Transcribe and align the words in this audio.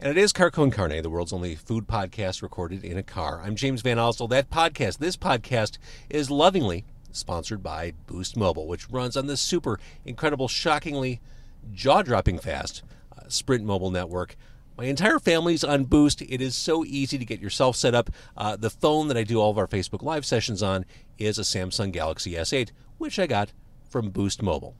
And 0.00 0.16
it 0.16 0.16
is 0.16 0.32
Car 0.32 0.52
Con 0.52 0.70
Carne, 0.70 1.02
the 1.02 1.10
world's 1.10 1.32
only 1.32 1.56
food 1.56 1.88
podcast 1.88 2.40
recorded 2.40 2.84
in 2.84 2.96
a 2.96 3.02
car. 3.02 3.42
I'm 3.42 3.56
James 3.56 3.82
VanOsdol. 3.82 4.28
That 4.30 4.48
podcast, 4.48 4.98
this 4.98 5.16
podcast, 5.16 5.78
is 6.08 6.30
lovingly 6.30 6.84
sponsored 7.10 7.64
by 7.64 7.94
Boost 8.06 8.36
Mobile, 8.36 8.68
which 8.68 8.88
runs 8.88 9.16
on 9.16 9.26
the 9.26 9.36
super 9.36 9.80
incredible, 10.04 10.46
shockingly 10.46 11.20
jaw 11.72 12.02
dropping 12.02 12.38
fast 12.38 12.84
uh, 13.16 13.22
Sprint 13.26 13.64
mobile 13.64 13.90
network. 13.90 14.36
My 14.76 14.84
entire 14.84 15.18
family's 15.18 15.64
on 15.64 15.82
Boost. 15.82 16.22
It 16.22 16.40
is 16.40 16.54
so 16.54 16.84
easy 16.84 17.18
to 17.18 17.24
get 17.24 17.40
yourself 17.40 17.74
set 17.74 17.96
up. 17.96 18.08
Uh, 18.36 18.54
the 18.54 18.70
phone 18.70 19.08
that 19.08 19.16
I 19.16 19.24
do 19.24 19.40
all 19.40 19.50
of 19.50 19.58
our 19.58 19.66
Facebook 19.66 20.04
Live 20.04 20.24
sessions 20.24 20.62
on 20.62 20.84
is 21.18 21.40
a 21.40 21.42
Samsung 21.42 21.90
Galaxy 21.90 22.34
S8, 22.34 22.70
which 22.98 23.18
I 23.18 23.26
got 23.26 23.52
from 23.90 24.10
Boost 24.10 24.42
Mobile. 24.42 24.76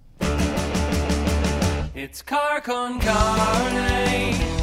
It's 1.97 2.23
car 2.23 2.61
con 2.61 3.01
carne. 3.01 4.58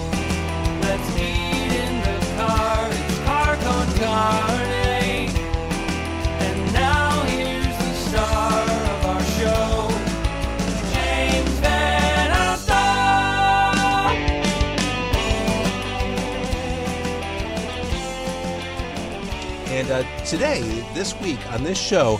And 19.75 19.91
uh, 19.91 20.25
today, 20.25 20.61
this 20.93 21.19
week 21.19 21.37
on 21.51 21.61
this 21.63 21.77
show, 21.77 22.19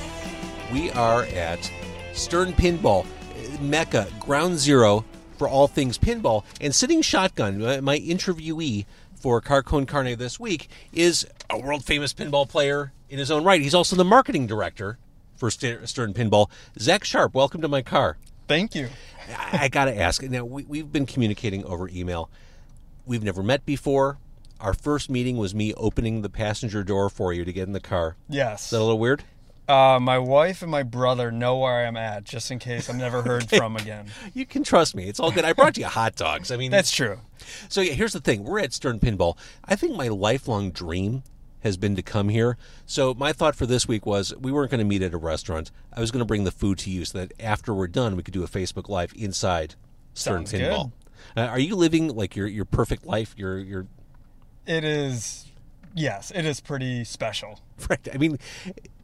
we 0.73 0.92
are 0.92 1.23
at 1.23 1.72
Stern 2.12 2.52
Pinball, 2.52 3.05
Mecca, 3.62 4.08
ground 4.20 4.58
zero 4.58 5.05
for 5.38 5.48
all 5.48 5.67
things 5.67 5.98
pinball. 5.98 6.44
And 6.59 6.73
sitting 6.73 7.02
shotgun, 7.02 7.59
my 7.84 7.99
interviewee 7.99 8.85
for 9.16 9.41
Car 9.41 9.63
Con 9.63 9.85
Carne 9.85 10.16
this 10.17 10.39
week 10.39 10.70
is 10.94 11.27
a 11.49 11.59
world 11.59 11.84
famous 11.84 12.14
pinball 12.14 12.47
player 12.47 12.92
in 13.09 13.19
his 13.19 13.31
own 13.31 13.44
right. 13.44 13.61
He's 13.61 13.73
also 13.73 13.95
the 13.95 14.05
marketing 14.05 14.47
director 14.47 14.97
for 15.36 15.52
St- 15.52 15.88
Stern 15.88 16.14
Pinball. 16.14 16.50
Zach 16.80 17.03
Sharpe, 17.03 17.33
welcome 17.33 17.61
to 17.61 17.67
my 17.67 17.81
car. 17.81 18.17
Thank 18.47 18.75
you. 18.75 18.89
I, 19.52 19.69
got 19.69 19.86
to 19.86 20.00
ask. 20.00 20.22
Now, 20.22 20.45
we, 20.45 20.64
we've 20.66 20.92
been 20.92 21.05
communicating 21.05 21.66
over 21.66 21.89
email. 21.89 22.30
We've 23.05 23.23
never 23.23 23.42
met 23.42 23.66
before. 23.66 24.17
Our 24.59 24.73
first 24.73 25.09
meeting 25.09 25.38
was 25.38 25.53
me 25.53 25.73
opening 25.73 26.22
the 26.22 26.30
passenger 26.30 26.83
door 26.83 27.09
for 27.09 27.33
you 27.33 27.44
to 27.44 27.52
get 27.52 27.67
in 27.67 27.73
the 27.73 27.80
car. 27.80 28.16
Yes. 28.30 28.66
Is 28.66 28.70
that 28.70 28.77
a 28.77 28.83
little 28.83 28.99
weird? 28.99 29.23
Uh, 29.67 29.99
my 29.99 30.19
wife 30.19 30.61
and 30.61 30.69
my 30.69 30.83
brother 30.83 31.31
know 31.31 31.58
where 31.58 31.85
I'm 31.88 31.97
at, 31.97 32.23
just 32.23 32.52
in 32.52 32.59
case 32.59 32.89
I'm 32.89 32.97
never 32.97 33.21
heard 33.23 33.49
from 33.49 33.75
again. 33.75 34.08
You 34.33 34.45
can 34.45 34.63
trust 34.63 34.95
me. 34.95 35.05
It's 35.05 35.19
all 35.19 35.31
good. 35.31 35.44
I 35.45 35.53
brought 35.53 35.77
you 35.77 35.85
hot 35.85 36.16
dogs. 36.16 36.52
I 36.52 36.58
mean, 36.58 36.71
That's 36.71 36.91
true. 36.91 37.19
so. 37.69 37.81
Yeah, 37.81 37.93
here's 37.93 38.13
the 38.13 38.19
thing. 38.19 38.43
We're 38.43 38.59
at 38.59 38.73
Stern 38.73 38.99
Pinball. 38.99 39.38
I 39.63 39.75
think 39.75 39.95
my 39.95 40.08
lifelong 40.08 40.71
dream 40.71 41.23
has 41.61 41.77
been 41.77 41.95
to 41.95 42.03
come 42.03 42.30
here. 42.30 42.58
So 42.86 43.16
my 43.16 43.33
thought 43.33 43.55
for 43.55 43.66
this 43.66 43.88
week 43.88 44.05
was 44.05 44.36
we 44.39 44.52
weren't 44.52 44.69
going 44.69 44.80
to 44.80 44.86
meet 44.86 45.02
at 45.02 45.16
a 45.16 45.17
restaurant. 45.17 45.71
I 45.91 45.99
was 45.99 46.11
going 46.11 46.19
to 46.19 46.25
bring 46.25 46.43
the 46.43 46.52
food 46.52 46.77
to 46.80 46.91
you 46.91 47.05
so 47.05 47.17
that 47.17 47.33
after 47.39 47.73
we're 47.73 47.88
done, 47.88 48.16
we 48.16 48.21
could 48.21 48.36
do 48.36 48.43
a 48.43 48.47
Facebook 48.47 48.88
Live 48.88 49.13
inside 49.16 49.73
Stern 50.13 50.45
Sounds 50.45 50.61
Pinball. 50.61 50.91
Uh, 51.36 51.41
are 51.41 51.58
you 51.58 51.75
living 51.75 52.09
like 52.09 52.36
your 52.36 52.45
your 52.45 52.66
perfect 52.66 53.05
life? 53.08 53.33
Your 53.36 53.58
your 53.58 53.88
It 54.67 54.83
is, 54.83 55.47
yes, 55.95 56.31
it 56.36 56.45
is 56.45 56.59
pretty 56.61 57.03
special. 57.03 57.59
right? 57.89 58.08
I 58.13 58.17
mean, 58.17 58.38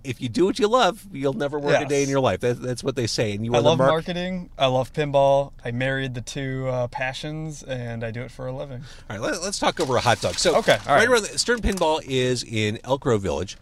if 0.03 0.21
you 0.21 0.30
do 0.30 0.45
what 0.45 0.59
you 0.59 0.67
love, 0.67 1.05
you'll 1.11 1.33
never 1.33 1.59
work 1.59 1.80
a 1.81 1.85
day 1.85 2.03
in 2.03 2.09
your 2.09 2.19
life. 2.19 2.39
That, 2.41 2.61
that's 2.61 2.83
what 2.83 2.95
they 2.95 3.07
say. 3.07 3.33
And 3.33 3.45
you 3.45 3.53
I 3.55 3.59
love 3.59 3.77
mark- 3.77 3.91
marketing. 3.91 4.49
I 4.57 4.67
love 4.67 4.94
pinball. 4.94 5.52
I 5.63 5.71
married 5.71 6.13
the 6.13 6.21
two 6.21 6.67
uh, 6.67 6.88
passions, 6.88 7.63
and 7.63 8.03
I 8.03 8.11
do 8.11 8.22
it 8.22 8.31
for 8.31 8.47
a 8.47 8.52
living. 8.52 8.81
All 9.09 9.17
right, 9.17 9.22
let, 9.22 9.33
us 9.41 9.59
talk 9.59 9.79
over 9.79 9.95
a 9.95 10.02
hot 10.02 10.22
dog. 10.22 10.35
So, 10.35 10.55
Okay, 10.57 10.77
all 10.88 10.95
right. 10.95 11.07
around 11.07 11.23
the, 11.25 11.38
Stern 11.38 11.59
Pinball 11.61 12.02
is 12.05 12.44
in 12.44 12.79
Elk 12.83 13.02
Grove 13.02 13.22
Village, 13.22 13.57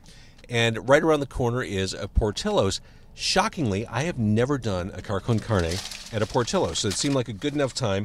and 0.50 0.88
right 0.90 1.04
around 1.04 1.20
the 1.20 1.26
corner 1.28 1.62
is 1.64 1.94
a 1.94 2.08
Portillo's. 2.08 2.82
Shockingly, 3.16 3.86
I 3.88 4.04
have 4.04 4.18
never 4.18 4.58
done 4.58 4.92
a 4.94 5.02
car 5.02 5.20
con 5.20 5.40
carne 5.40 5.76
at 6.14 6.22
a 6.22 6.26
Portillo's, 6.26 6.80
so 6.80 6.88
it 6.88 6.94
seemed 6.94 7.16
like 7.16 7.28
a 7.28 7.34
good 7.34 7.54
enough 7.54 7.74
time. 7.74 8.04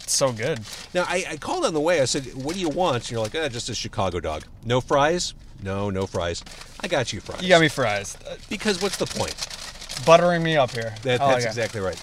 It's 0.00 0.16
so 0.16 0.32
good. 0.32 0.60
Now, 0.94 1.04
I, 1.06 1.24
I 1.32 1.36
called 1.36 1.66
on 1.66 1.74
the 1.74 1.80
way. 1.80 2.00
I 2.00 2.06
said, 2.06 2.32
"What 2.34 2.54
do 2.54 2.60
you 2.60 2.70
want?" 2.70 2.96
And 2.96 3.10
you're 3.10 3.20
like, 3.20 3.34
"Ah, 3.34 3.48
just 3.48 3.68
a 3.68 3.74
Chicago 3.74 4.20
dog. 4.20 4.44
No 4.64 4.80
fries? 4.80 5.34
No, 5.64 5.90
no 5.90 6.06
fries. 6.06 6.44
I 6.80 6.88
got 6.88 7.12
you 7.12 7.20
fries. 7.20 7.42
You 7.42 7.48
got 7.48 7.60
me 7.60 7.68
fries. 7.68 8.16
Uh, 8.28 8.36
because 8.48 8.80
what's 8.80 8.98
the 8.98 9.06
point? 9.06 9.34
buttering 10.04 10.42
me 10.42 10.56
up 10.56 10.70
here. 10.70 10.94
That, 11.02 11.20
like 11.20 11.30
that's 11.30 11.44
it. 11.44 11.48
exactly 11.48 11.80
right. 11.80 12.00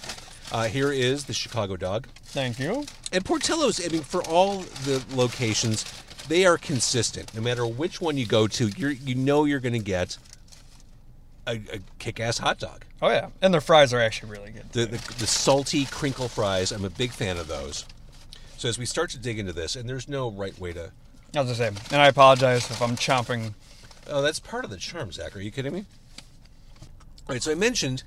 Uh, 0.52 0.66
here 0.66 0.92
is 0.92 1.26
the 1.26 1.34
Chicago 1.34 1.78
dog. 1.78 2.08
Thank 2.24 2.60
you. 2.60 2.86
And 3.12 3.24
Portillo's, 3.24 3.84
I 3.86 3.90
mean, 3.90 4.02
for 4.04 4.24
all 4.24 4.60
the 4.86 5.04
locations, 5.14 5.86
they 6.28 6.46
are 6.46 6.58
consistent. 6.58 7.34
No 7.34 7.42
matter 7.42 7.66
which 7.66 8.02
one 8.02 8.18
you 8.18 8.26
go 8.26 8.48
to, 8.48 8.68
you're 8.70 8.92
you 8.92 9.16
know 9.16 9.46
you're 9.46 9.60
going 9.60 9.74
to 9.74 9.80
get 9.80 10.18
a, 11.48 11.54
a 11.74 11.80
kick-ass 12.00 12.38
hot 12.38 12.60
dog. 12.60 12.86
Oh 13.02 13.10
yeah, 13.10 13.30
and 13.42 13.54
their 13.54 13.62
fries 13.62 13.94
are 13.94 14.02
actually 14.02 14.32
really 14.32 14.52
good. 14.52 14.72
The, 14.72 14.86
the 14.86 15.14
the 15.20 15.28
salty 15.28 15.86
crinkle 15.86 16.28
fries. 16.28 16.72
I'm 16.72 16.86
a 16.86 16.90
big 16.90 17.12
fan 17.12 17.38
of 17.38 17.48
those. 17.48 17.86
So 18.58 18.70
as 18.70 18.78
we 18.78 18.86
start 18.86 19.10
to 19.12 19.18
dig 19.18 19.40
into 19.40 19.54
this, 19.54 19.76
and 19.76 19.90
there's 19.90 20.08
no 20.08 20.30
right 20.30 20.58
way 20.60 20.74
to. 20.74 20.92
I 21.36 21.40
was 21.40 21.48
just 21.50 21.60
saying, 21.60 21.78
and 21.92 22.02
I 22.02 22.08
apologize 22.08 22.70
if 22.70 22.82
I'm 22.82 22.96
chomping. 22.98 23.54
Oh, 24.08 24.22
that's 24.22 24.40
part 24.40 24.66
of 24.66 24.70
the 24.72 24.78
charm, 24.78 25.12
Zach. 25.12 25.36
Are 25.36 25.40
you 25.40 25.52
kidding 25.52 25.74
me? 25.74 25.86
All 27.28 27.34
right. 27.36 27.42
So 27.42 27.52
I 27.52 27.56
mentioned 27.56 28.04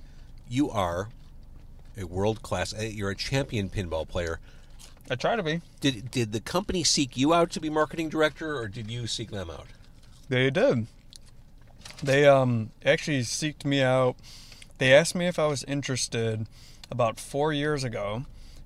you 0.48 0.70
are 0.70 1.08
a 1.96 2.04
world 2.04 2.42
class. 2.42 2.74
uh, 2.74 2.82
You're 2.82 3.10
a 3.10 3.14
champion 3.16 3.70
pinball 3.70 4.06
player. 4.06 4.40
I 5.10 5.14
try 5.14 5.36
to 5.36 5.42
be. 5.42 5.62
Did 5.80 6.10
did 6.10 6.32
the 6.32 6.40
company 6.40 6.84
seek 6.84 7.16
you 7.16 7.32
out 7.32 7.50
to 7.52 7.60
be 7.60 7.70
marketing 7.70 8.08
director, 8.10 8.58
or 8.58 8.68
did 8.68 8.90
you 8.90 9.06
seek 9.06 9.30
them 9.30 9.48
out? 9.50 9.68
They 10.28 10.50
did. 10.50 10.86
They 12.02 12.26
um 12.26 12.70
actually 12.84 13.20
seeked 13.20 13.64
me 13.64 13.82
out. 13.82 14.16
They 14.78 14.92
asked 14.92 15.14
me 15.14 15.26
if 15.26 15.38
I 15.38 15.46
was 15.46 15.62
interested 15.64 16.46
about 16.90 17.18
four 17.20 17.52
years 17.52 17.84
ago, 17.84 18.24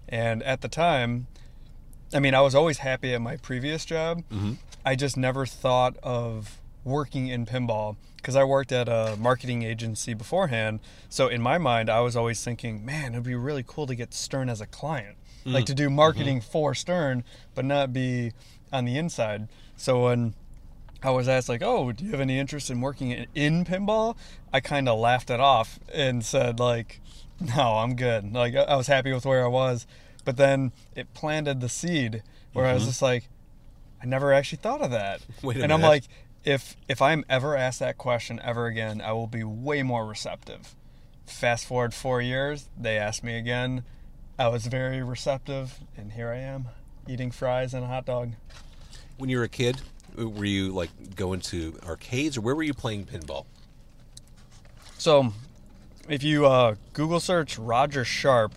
and 0.08 0.42
at 0.42 0.62
the 0.62 0.69
time, 0.69 1.26
I 2.12 2.20
mean, 2.20 2.34
I 2.34 2.41
was 2.41 2.54
always 2.54 2.78
happy 2.78 3.14
at 3.14 3.20
my 3.20 3.36
previous 3.36 3.84
job. 3.84 4.22
Mm-hmm. 4.30 4.52
I 4.84 4.94
just 4.94 5.16
never 5.16 5.44
thought 5.44 5.96
of 6.02 6.60
working 6.84 7.28
in 7.28 7.44
pinball 7.44 7.96
because 8.16 8.34
I 8.34 8.44
worked 8.44 8.72
at 8.72 8.88
a 8.88 9.16
marketing 9.19 9.62
agency 9.62 10.14
beforehand. 10.14 10.80
So 11.08 11.28
in 11.28 11.42
my 11.42 11.58
mind, 11.58 11.91
I 11.91 12.00
was 12.00 12.16
always 12.16 12.42
thinking, 12.42 12.84
man, 12.84 13.12
it'd 13.12 13.24
be 13.24 13.34
really 13.34 13.64
cool 13.66 13.86
to 13.86 13.94
get 13.94 14.14
Stern 14.14 14.48
as 14.48 14.60
a 14.60 14.66
client, 14.66 15.16
like 15.44 15.66
to 15.66 15.74
do 15.74 15.88
marketing 15.91 16.41
for 16.41 16.74
Stern, 16.74 17.24
but 17.54 17.64
not 17.64 17.92
be 17.92 18.32
on 18.72 18.84
the 18.84 18.96
inside. 18.98 19.48
So 19.76 20.04
when 20.04 20.34
I 21.02 21.10
was 21.10 21.28
asked 21.28 21.48
like, 21.48 21.62
"Oh, 21.62 21.92
do 21.92 22.04
you 22.04 22.10
have 22.10 22.20
any 22.20 22.38
interest 22.38 22.70
in 22.70 22.80
working 22.80 23.12
in, 23.12 23.26
in 23.34 23.64
pinball?" 23.64 24.16
I 24.52 24.60
kind 24.60 24.88
of 24.88 24.98
laughed 24.98 25.30
it 25.30 25.40
off 25.40 25.78
and 25.92 26.25
said 26.25 26.58
like, 26.58 27.00
"No, 27.40 27.78
I'm 27.78 27.94
good." 27.94 28.32
Like 28.32 28.54
I 28.56 28.76
was 28.76 28.88
happy 28.88 29.12
with 29.12 29.25
where 29.25 29.44
I 29.44 29.48
was, 29.48 29.86
but 30.28 30.36
then 30.36 30.72
it 30.94 31.14
planted 31.14 31.62
the 31.62 31.70
seed 31.70 32.22
where 32.52 32.66
I 32.66 32.74
was 32.74 32.84
just 32.84 33.00
like, 33.00 33.30
I 34.02 34.04
never 34.04 34.34
actually 34.34 34.58
thought 34.58 34.82
of 34.82 34.90
that. 34.90 35.22
Wait 35.42 35.56
a 35.56 35.62
and 35.62 35.72
I'm 35.72 35.80
like, 35.80 36.04
if 36.44 36.76
if 36.86 37.00
I'm 37.00 37.24
ever 37.30 37.56
asked 37.56 37.80
that 37.80 37.96
question 37.96 38.38
ever 38.44 38.66
again, 38.66 39.00
I 39.00 39.12
will 39.12 39.26
be 39.26 39.42
way 39.42 39.82
more 39.82 40.04
receptive. 40.04 40.74
Fast 41.24 41.64
forward 41.64 41.94
4 41.94 42.20
years, 42.20 42.68
they 42.76 42.98
asked 42.98 43.24
me 43.24 43.38
again. 43.38 43.84
I 44.38 44.48
was 44.48 44.66
very 44.66 45.02
receptive 45.02 45.80
and 45.96 46.12
here 46.12 46.28
I 46.28 46.40
am 46.40 46.68
eating 47.08 47.30
fries 47.30 47.72
and 47.72 47.84
a 47.84 47.86
hot 47.86 48.04
dog. 48.04 48.32
When 49.16 49.30
you 49.30 49.38
were 49.38 49.44
a 49.44 49.48
kid, 49.48 49.80
were 50.14 50.44
you 50.44 50.72
like 50.72 50.90
going 51.16 51.40
to 51.52 51.78
arcades, 51.86 52.36
or 52.36 52.42
where 52.42 52.54
were 52.54 52.64
you 52.64 52.74
playing 52.74 53.06
pinball? 53.06 53.46
So, 54.98 55.32
if 56.06 56.22
you 56.22 56.44
uh, 56.44 56.74
Google 56.92 57.18
search 57.18 57.56
Roger 57.56 58.04
Sharpe, 58.04 58.52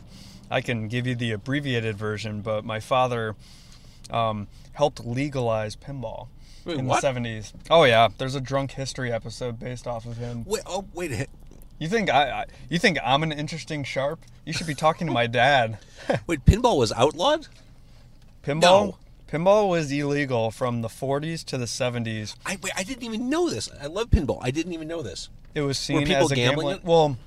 I 0.51 0.61
can 0.61 0.87
give 0.87 1.07
you 1.07 1.15
the 1.15 1.31
abbreviated 1.31 1.97
version, 1.97 2.41
but 2.41 2.65
my 2.65 2.79
father 2.79 3.35
um, 4.09 4.47
helped 4.73 5.05
legalize 5.05 5.75
pinball 5.75 6.27
Wait, 6.65 6.77
in 6.77 6.85
what? 6.85 7.01
the 7.01 7.07
70s. 7.07 7.53
Oh, 7.69 7.85
yeah. 7.85 8.09
There's 8.17 8.35
a 8.35 8.41
drunk 8.41 8.71
history 8.71 9.11
episode 9.11 9.59
based 9.59 9.87
off 9.87 10.05
of 10.05 10.17
him. 10.17 10.43
Wait, 10.45 10.61
oh 10.67 10.85
wait, 10.93 11.11
a 11.11 11.15
hit. 11.15 11.29
You 11.79 11.87
think 11.87 12.11
I, 12.11 12.29
I 12.29 12.45
you 12.69 12.77
think 12.77 12.99
I'm 13.03 13.23
an 13.23 13.31
interesting 13.31 13.83
Sharpe? 13.83 14.19
You 14.45 14.53
should 14.53 14.67
be 14.67 14.75
talking 14.75 15.07
to 15.07 15.13
my 15.13 15.25
dad. 15.25 15.79
wait, 16.27 16.45
pinball 16.45 16.77
was 16.77 16.91
outlawed. 16.91 17.47
Pinball 18.43 18.61
No. 18.61 18.97
Pinball 19.31 19.69
was 19.69 19.89
illegal 19.91 20.51
from 20.51 20.81
the 20.81 20.89
40s 20.89 21.45
to 21.45 21.57
the 21.57 21.65
70s. 21.65 22.35
I 22.45 22.57
wait, 22.61 22.73
I 22.75 22.83
didn't 22.83 23.03
even 23.03 23.29
know 23.29 23.49
this. 23.49 23.69
I 23.81 23.87
love 23.87 24.09
pinball. 24.09 24.39
I 24.41 24.51
didn't 24.51 24.73
even 24.73 24.89
know 24.89 25.01
this. 25.01 25.29
It 25.55 25.61
was 25.61 25.77
seen 25.77 26.05
people 26.05 26.25
as 26.25 26.31
a 26.31 26.35
gambling 26.35 26.67
gambling. 26.67 26.79
Well, 26.83 27.17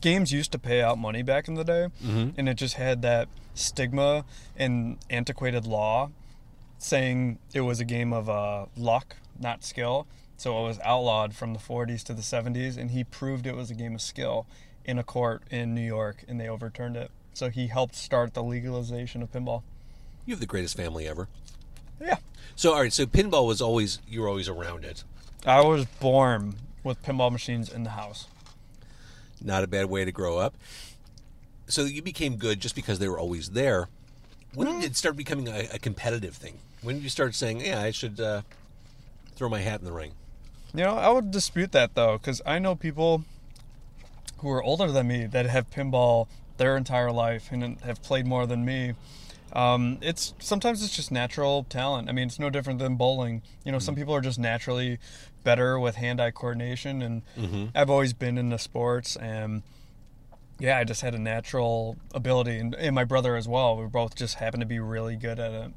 games 0.00 0.32
used 0.32 0.52
to 0.52 0.58
pay 0.58 0.80
out 0.82 0.98
money 0.98 1.22
back 1.22 1.48
in 1.48 1.54
the 1.54 1.64
day, 1.64 1.88
Mm-hmm. 2.04 2.30
and 2.38 2.48
it 2.48 2.54
just 2.54 2.74
had 2.74 3.02
that 3.02 3.28
stigma 3.54 4.24
and 4.56 4.98
antiquated 5.10 5.66
law 5.66 6.10
saying 6.78 7.38
it 7.52 7.62
was 7.62 7.80
a 7.80 7.84
game 7.84 8.12
of 8.12 8.28
uh, 8.28 8.66
luck, 8.76 9.16
not 9.38 9.64
skill. 9.64 10.06
So 10.36 10.58
it 10.60 10.68
was 10.68 10.78
outlawed 10.84 11.34
from 11.34 11.52
the 11.52 11.58
40s 11.58 12.04
to 12.04 12.14
the 12.14 12.22
70s, 12.22 12.76
and 12.76 12.92
he 12.92 13.02
proved 13.02 13.46
it 13.46 13.56
was 13.56 13.70
a 13.70 13.74
game 13.74 13.94
of 13.96 14.00
skill 14.00 14.46
in 14.84 14.98
a 14.98 15.02
court 15.02 15.42
in 15.50 15.74
New 15.74 15.84
York, 15.84 16.24
and 16.28 16.40
they 16.40 16.48
overturned 16.48 16.96
it. 16.96 17.10
So 17.34 17.50
he 17.50 17.66
helped 17.66 17.96
start 17.96 18.34
the 18.34 18.42
legalization 18.44 19.22
of 19.22 19.32
pinball. 19.32 19.62
You 20.26 20.34
have 20.34 20.40
the 20.40 20.46
greatest 20.46 20.76
family 20.76 21.08
ever. 21.08 21.28
Yeah. 22.00 22.18
So, 22.54 22.72
all 22.74 22.80
right. 22.80 22.92
So, 22.92 23.06
pinball 23.06 23.46
was 23.46 23.60
always 23.60 23.98
you 24.08 24.20
were 24.20 24.28
always 24.28 24.48
around 24.48 24.84
it. 24.84 25.02
I 25.44 25.60
was 25.62 25.86
born 25.86 26.54
with 26.84 27.02
pinball 27.02 27.32
machines 27.32 27.68
in 27.72 27.82
the 27.82 27.90
house. 27.90 28.26
Not 29.42 29.64
a 29.64 29.66
bad 29.66 29.86
way 29.86 30.04
to 30.04 30.12
grow 30.12 30.38
up. 30.38 30.56
So 31.66 31.84
you 31.84 32.02
became 32.02 32.36
good 32.36 32.60
just 32.60 32.74
because 32.74 32.98
they 32.98 33.08
were 33.08 33.18
always 33.18 33.50
there. 33.50 33.88
When 34.54 34.80
did 34.80 34.90
it 34.90 34.96
start 34.96 35.16
becoming 35.16 35.48
a, 35.48 35.68
a 35.74 35.78
competitive 35.78 36.34
thing? 36.34 36.58
When 36.82 36.96
did 36.96 37.04
you 37.04 37.10
start 37.10 37.34
saying, 37.34 37.60
"Yeah, 37.60 37.80
I 37.80 37.90
should 37.90 38.18
uh, 38.18 38.42
throw 39.36 39.48
my 39.48 39.60
hat 39.60 39.80
in 39.80 39.84
the 39.86 39.92
ring"? 39.92 40.12
You 40.74 40.84
know, 40.84 40.94
I 40.96 41.10
would 41.10 41.30
dispute 41.30 41.72
that 41.72 41.94
though, 41.94 42.18
because 42.18 42.40
I 42.46 42.58
know 42.58 42.74
people 42.74 43.24
who 44.38 44.50
are 44.50 44.62
older 44.62 44.90
than 44.90 45.08
me 45.08 45.26
that 45.26 45.46
have 45.46 45.70
pinball 45.70 46.28
their 46.56 46.76
entire 46.76 47.12
life 47.12 47.50
and 47.52 47.78
have 47.80 48.02
played 48.02 48.26
more 48.26 48.46
than 48.46 48.64
me. 48.64 48.94
Um, 49.52 49.98
it's 50.02 50.34
sometimes 50.38 50.82
it's 50.82 50.94
just 50.94 51.10
natural 51.10 51.64
talent. 51.64 52.08
I 52.08 52.12
mean, 52.12 52.28
it's 52.28 52.38
no 52.38 52.50
different 52.50 52.78
than 52.78 52.96
bowling. 52.96 53.42
You 53.64 53.72
know, 53.72 53.78
some 53.78 53.94
people 53.94 54.14
are 54.14 54.20
just 54.20 54.38
naturally 54.38 54.98
better 55.44 55.78
with 55.78 55.96
hand-eye 55.96 56.32
coordination, 56.32 57.00
and 57.02 57.22
I've 57.74 57.88
always 57.88 58.12
been 58.12 58.36
into 58.36 58.58
sports, 58.58 59.16
and 59.16 59.62
yeah, 60.58 60.78
I 60.78 60.84
just 60.84 61.00
had 61.00 61.14
a 61.14 61.18
natural 61.18 61.96
ability, 62.12 62.58
and, 62.58 62.74
and 62.74 62.94
my 62.94 63.04
brother 63.04 63.36
as 63.36 63.48
well. 63.48 63.76
We 63.76 63.86
both 63.86 64.14
just 64.14 64.34
happened 64.34 64.60
to 64.60 64.66
be 64.66 64.78
really 64.80 65.16
good 65.16 65.38
at 65.38 65.52
it. 65.52 65.70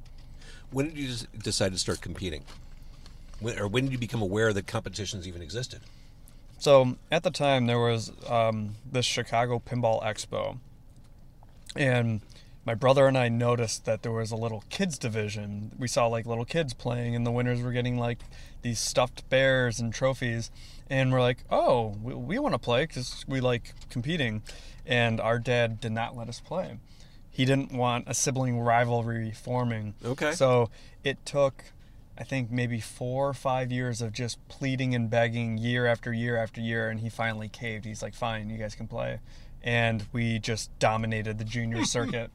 When 0.71 0.87
did 0.87 0.97
you 0.97 1.15
decide 1.41 1.71
to 1.71 1.77
start 1.77 2.01
competing? 2.01 2.43
When, 3.39 3.57
or 3.59 3.67
when 3.67 3.85
did 3.85 3.91
you 3.93 3.97
become 3.97 4.21
aware 4.21 4.51
that 4.53 4.67
competitions 4.67 5.27
even 5.27 5.41
existed? 5.41 5.81
So 6.59 6.97
at 7.11 7.23
the 7.23 7.31
time, 7.31 7.67
there 7.67 7.79
was 7.79 8.11
um, 8.27 8.75
this 8.91 9.05
Chicago 9.05 9.61
Pinball 9.65 10.03
Expo, 10.03 10.57
and 11.75 12.21
my 12.65 12.75
brother 12.75 13.07
and 13.07 13.17
I 13.17 13.27
noticed 13.29 13.85
that 13.85 14.03
there 14.03 14.11
was 14.11 14.31
a 14.31 14.35
little 14.35 14.63
kids 14.69 14.99
division. 14.99 15.71
We 15.79 15.87
saw 15.87 16.07
like 16.07 16.25
little 16.25 16.45
kids 16.45 16.73
playing, 16.73 17.15
and 17.15 17.25
the 17.25 17.31
winners 17.31 17.61
were 17.61 17.71
getting 17.71 17.97
like 17.97 18.19
these 18.61 18.79
stuffed 18.79 19.27
bears 19.29 19.79
and 19.79 19.93
trophies. 19.93 20.51
And 20.89 21.11
we're 21.11 21.21
like, 21.21 21.39
oh, 21.49 21.95
we, 22.01 22.13
we 22.13 22.39
want 22.39 22.53
to 22.53 22.59
play 22.59 22.83
because 22.85 23.25
we 23.27 23.41
like 23.41 23.73
competing. 23.89 24.43
And 24.85 25.19
our 25.19 25.39
dad 25.39 25.79
did 25.79 25.91
not 25.91 26.15
let 26.15 26.29
us 26.29 26.39
play. 26.39 26.77
He 27.29 27.45
didn't 27.45 27.71
want 27.71 28.05
a 28.07 28.13
sibling 28.13 28.59
rivalry 28.59 29.31
forming. 29.31 29.95
Okay. 30.03 30.33
So 30.33 30.69
it 31.03 31.25
took, 31.25 31.63
I 32.17 32.23
think, 32.23 32.51
maybe 32.51 32.79
four 32.79 33.29
or 33.29 33.33
five 33.33 33.71
years 33.71 34.01
of 34.01 34.11
just 34.11 34.45
pleading 34.49 34.93
and 34.93 35.09
begging 35.09 35.57
year 35.57 35.87
after 35.87 36.13
year 36.13 36.37
after 36.37 36.61
year. 36.61 36.89
And 36.89 36.99
he 36.99 37.09
finally 37.09 37.47
caved. 37.47 37.85
He's 37.85 38.03
like, 38.03 38.13
fine, 38.13 38.49
you 38.49 38.57
guys 38.57 38.75
can 38.75 38.87
play. 38.87 39.19
And 39.63 40.05
we 40.11 40.39
just 40.39 40.77
dominated 40.79 41.37
the 41.37 41.43
junior 41.43 41.85
circuit. 41.85 42.31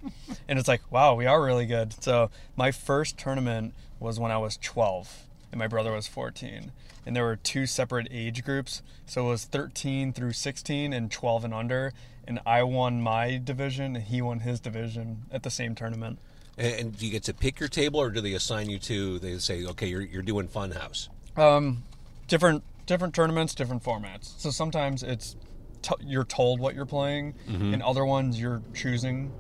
and 0.49 0.59
it's 0.59 0.69
like, 0.69 0.83
wow, 0.91 1.15
we 1.15 1.27
are 1.27 1.43
really 1.43 1.67
good. 1.67 2.03
So 2.03 2.31
my 2.57 2.71
first 2.71 3.19
tournament 3.19 3.75
was 3.99 4.21
when 4.21 4.31
I 4.31 4.39
was 4.39 4.57
12 4.59 5.25
and 5.53 5.59
my 5.59 5.67
brother 5.67 5.93
was 5.93 6.07
14. 6.07 6.73
And 7.05 7.15
there 7.15 7.25
were 7.25 7.37
two 7.37 7.67
separate 7.67 8.09
age 8.11 8.45
groups. 8.45 8.83
So 9.07 9.27
it 9.27 9.31
was 9.31 9.45
13 9.45 10.13
through 10.13 10.33
16 10.33 10.93
and 10.93 11.11
12 11.11 11.45
and 11.45 11.55
under. 11.55 11.93
And 12.27 12.41
I 12.45 12.63
won 12.65 13.01
my 13.01 13.41
division 13.43 13.97
and 13.97 14.05
he 14.05 14.21
won 14.21 14.41
his 14.41 14.59
division 14.59 15.23
at 15.31 15.45
the 15.45 15.51
same 15.51 15.75
tournament. 15.75 16.19
And, 16.59 16.75
and 16.75 16.99
do 16.99 17.07
you 17.07 17.13
get 17.13 17.23
to 17.25 17.35
pick 17.35 17.61
your 17.61 17.69
table, 17.69 18.01
or 18.01 18.11
do 18.11 18.21
they 18.21 18.33
assign 18.33 18.71
you 18.71 18.79
to? 18.81 19.19
They 19.19 19.39
say, 19.39 19.65
"Okay, 19.65 19.89
you're 19.89 20.03
you're 20.03 20.23
doing 20.23 20.49
Funhouse." 20.49 21.09
Um, 21.37 21.83
different 22.29 22.65
different 22.87 23.15
tournaments, 23.15 23.55
different 23.55 23.83
formats. 23.83 24.39
So 24.39 24.51
sometimes 24.51 25.03
it's 25.03 25.37
t- 25.83 25.95
you're 26.05 26.25
told 26.25 26.61
what 26.61 26.75
you're 26.75 26.87
playing, 26.87 27.35
and 27.49 27.83
other 27.83 28.05
ones 28.05 28.41
you're 28.41 28.63
choosing. 28.75 29.33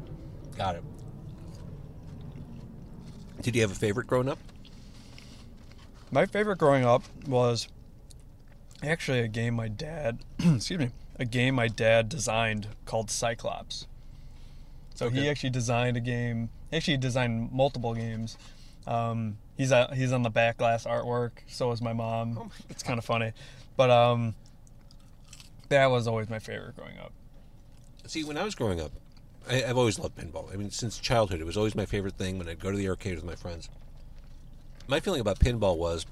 Got 0.56 0.77
it. 0.77 0.85
Did 3.43 3.55
you 3.55 3.62
have 3.62 3.71
a 3.71 3.75
favorite 3.75 4.06
growing 4.06 4.29
up? 4.29 4.38
My 6.11 6.27
favorite 6.27 6.59
growing 6.59 6.85
up 6.85 7.03
was 7.27 7.69
actually 8.83 9.21
a 9.21 9.29
game 9.29 9.55
my 9.55 9.69
dad, 9.69 10.19
excuse 10.38 10.79
me, 10.79 10.91
a 11.19 11.25
game 11.25 11.55
my 11.55 11.69
dad 11.69 12.09
designed 12.09 12.69
called 12.85 13.11
Cyclops. 13.11 13.87
So 14.94 15.11
he 15.11 15.29
actually 15.29 15.50
designed 15.50 15.97
a 15.97 16.00
game. 16.00 16.49
He 16.71 16.79
actually, 16.79 16.97
designed 16.97 17.53
multiple 17.53 17.94
games. 17.94 18.38
Um, 18.87 19.37
he's 19.56 19.71
a, 19.71 19.94
he's 19.94 20.11
on 20.12 20.23
the 20.23 20.31
back 20.31 20.56
glass 20.56 20.85
artwork. 20.85 21.33
So 21.49 21.71
is 21.73 21.83
my 21.83 21.93
mom. 21.93 22.50
it's 22.71 22.83
kind 22.83 22.99
of 22.99 23.05
funny, 23.05 23.33
but 23.77 23.91
um, 23.91 24.35
that 25.69 25.91
was 25.91 26.07
always 26.07 26.29
my 26.29 26.39
favorite 26.39 26.77
growing 26.77 26.99
up. 26.99 27.13
See, 28.07 28.25
when 28.25 28.37
I 28.37 28.45
was 28.45 28.55
growing 28.55 28.81
up, 28.81 28.93
I, 29.49 29.65
I've 29.65 29.77
always 29.77 29.99
loved 29.99 30.17
pinball. 30.17 30.53
I 30.53 30.57
mean, 30.57 30.71
since 30.71 30.99
childhood, 30.99 31.41
it 31.41 31.47
was 31.47 31.57
always 31.57 31.75
my 31.75 31.87
favorite 31.87 32.15
thing 32.15 32.39
when 32.39 32.49
I'd 32.49 32.61
go 32.61 32.71
to 32.71 32.77
the 32.77 32.89
arcade 32.89 33.17
with 33.17 33.25
my 33.25 33.35
friends. 33.35 33.69
My 34.89 35.01
feeling 35.01 35.21
about 35.21 35.39
pinball 35.39 35.77
was 35.77 36.07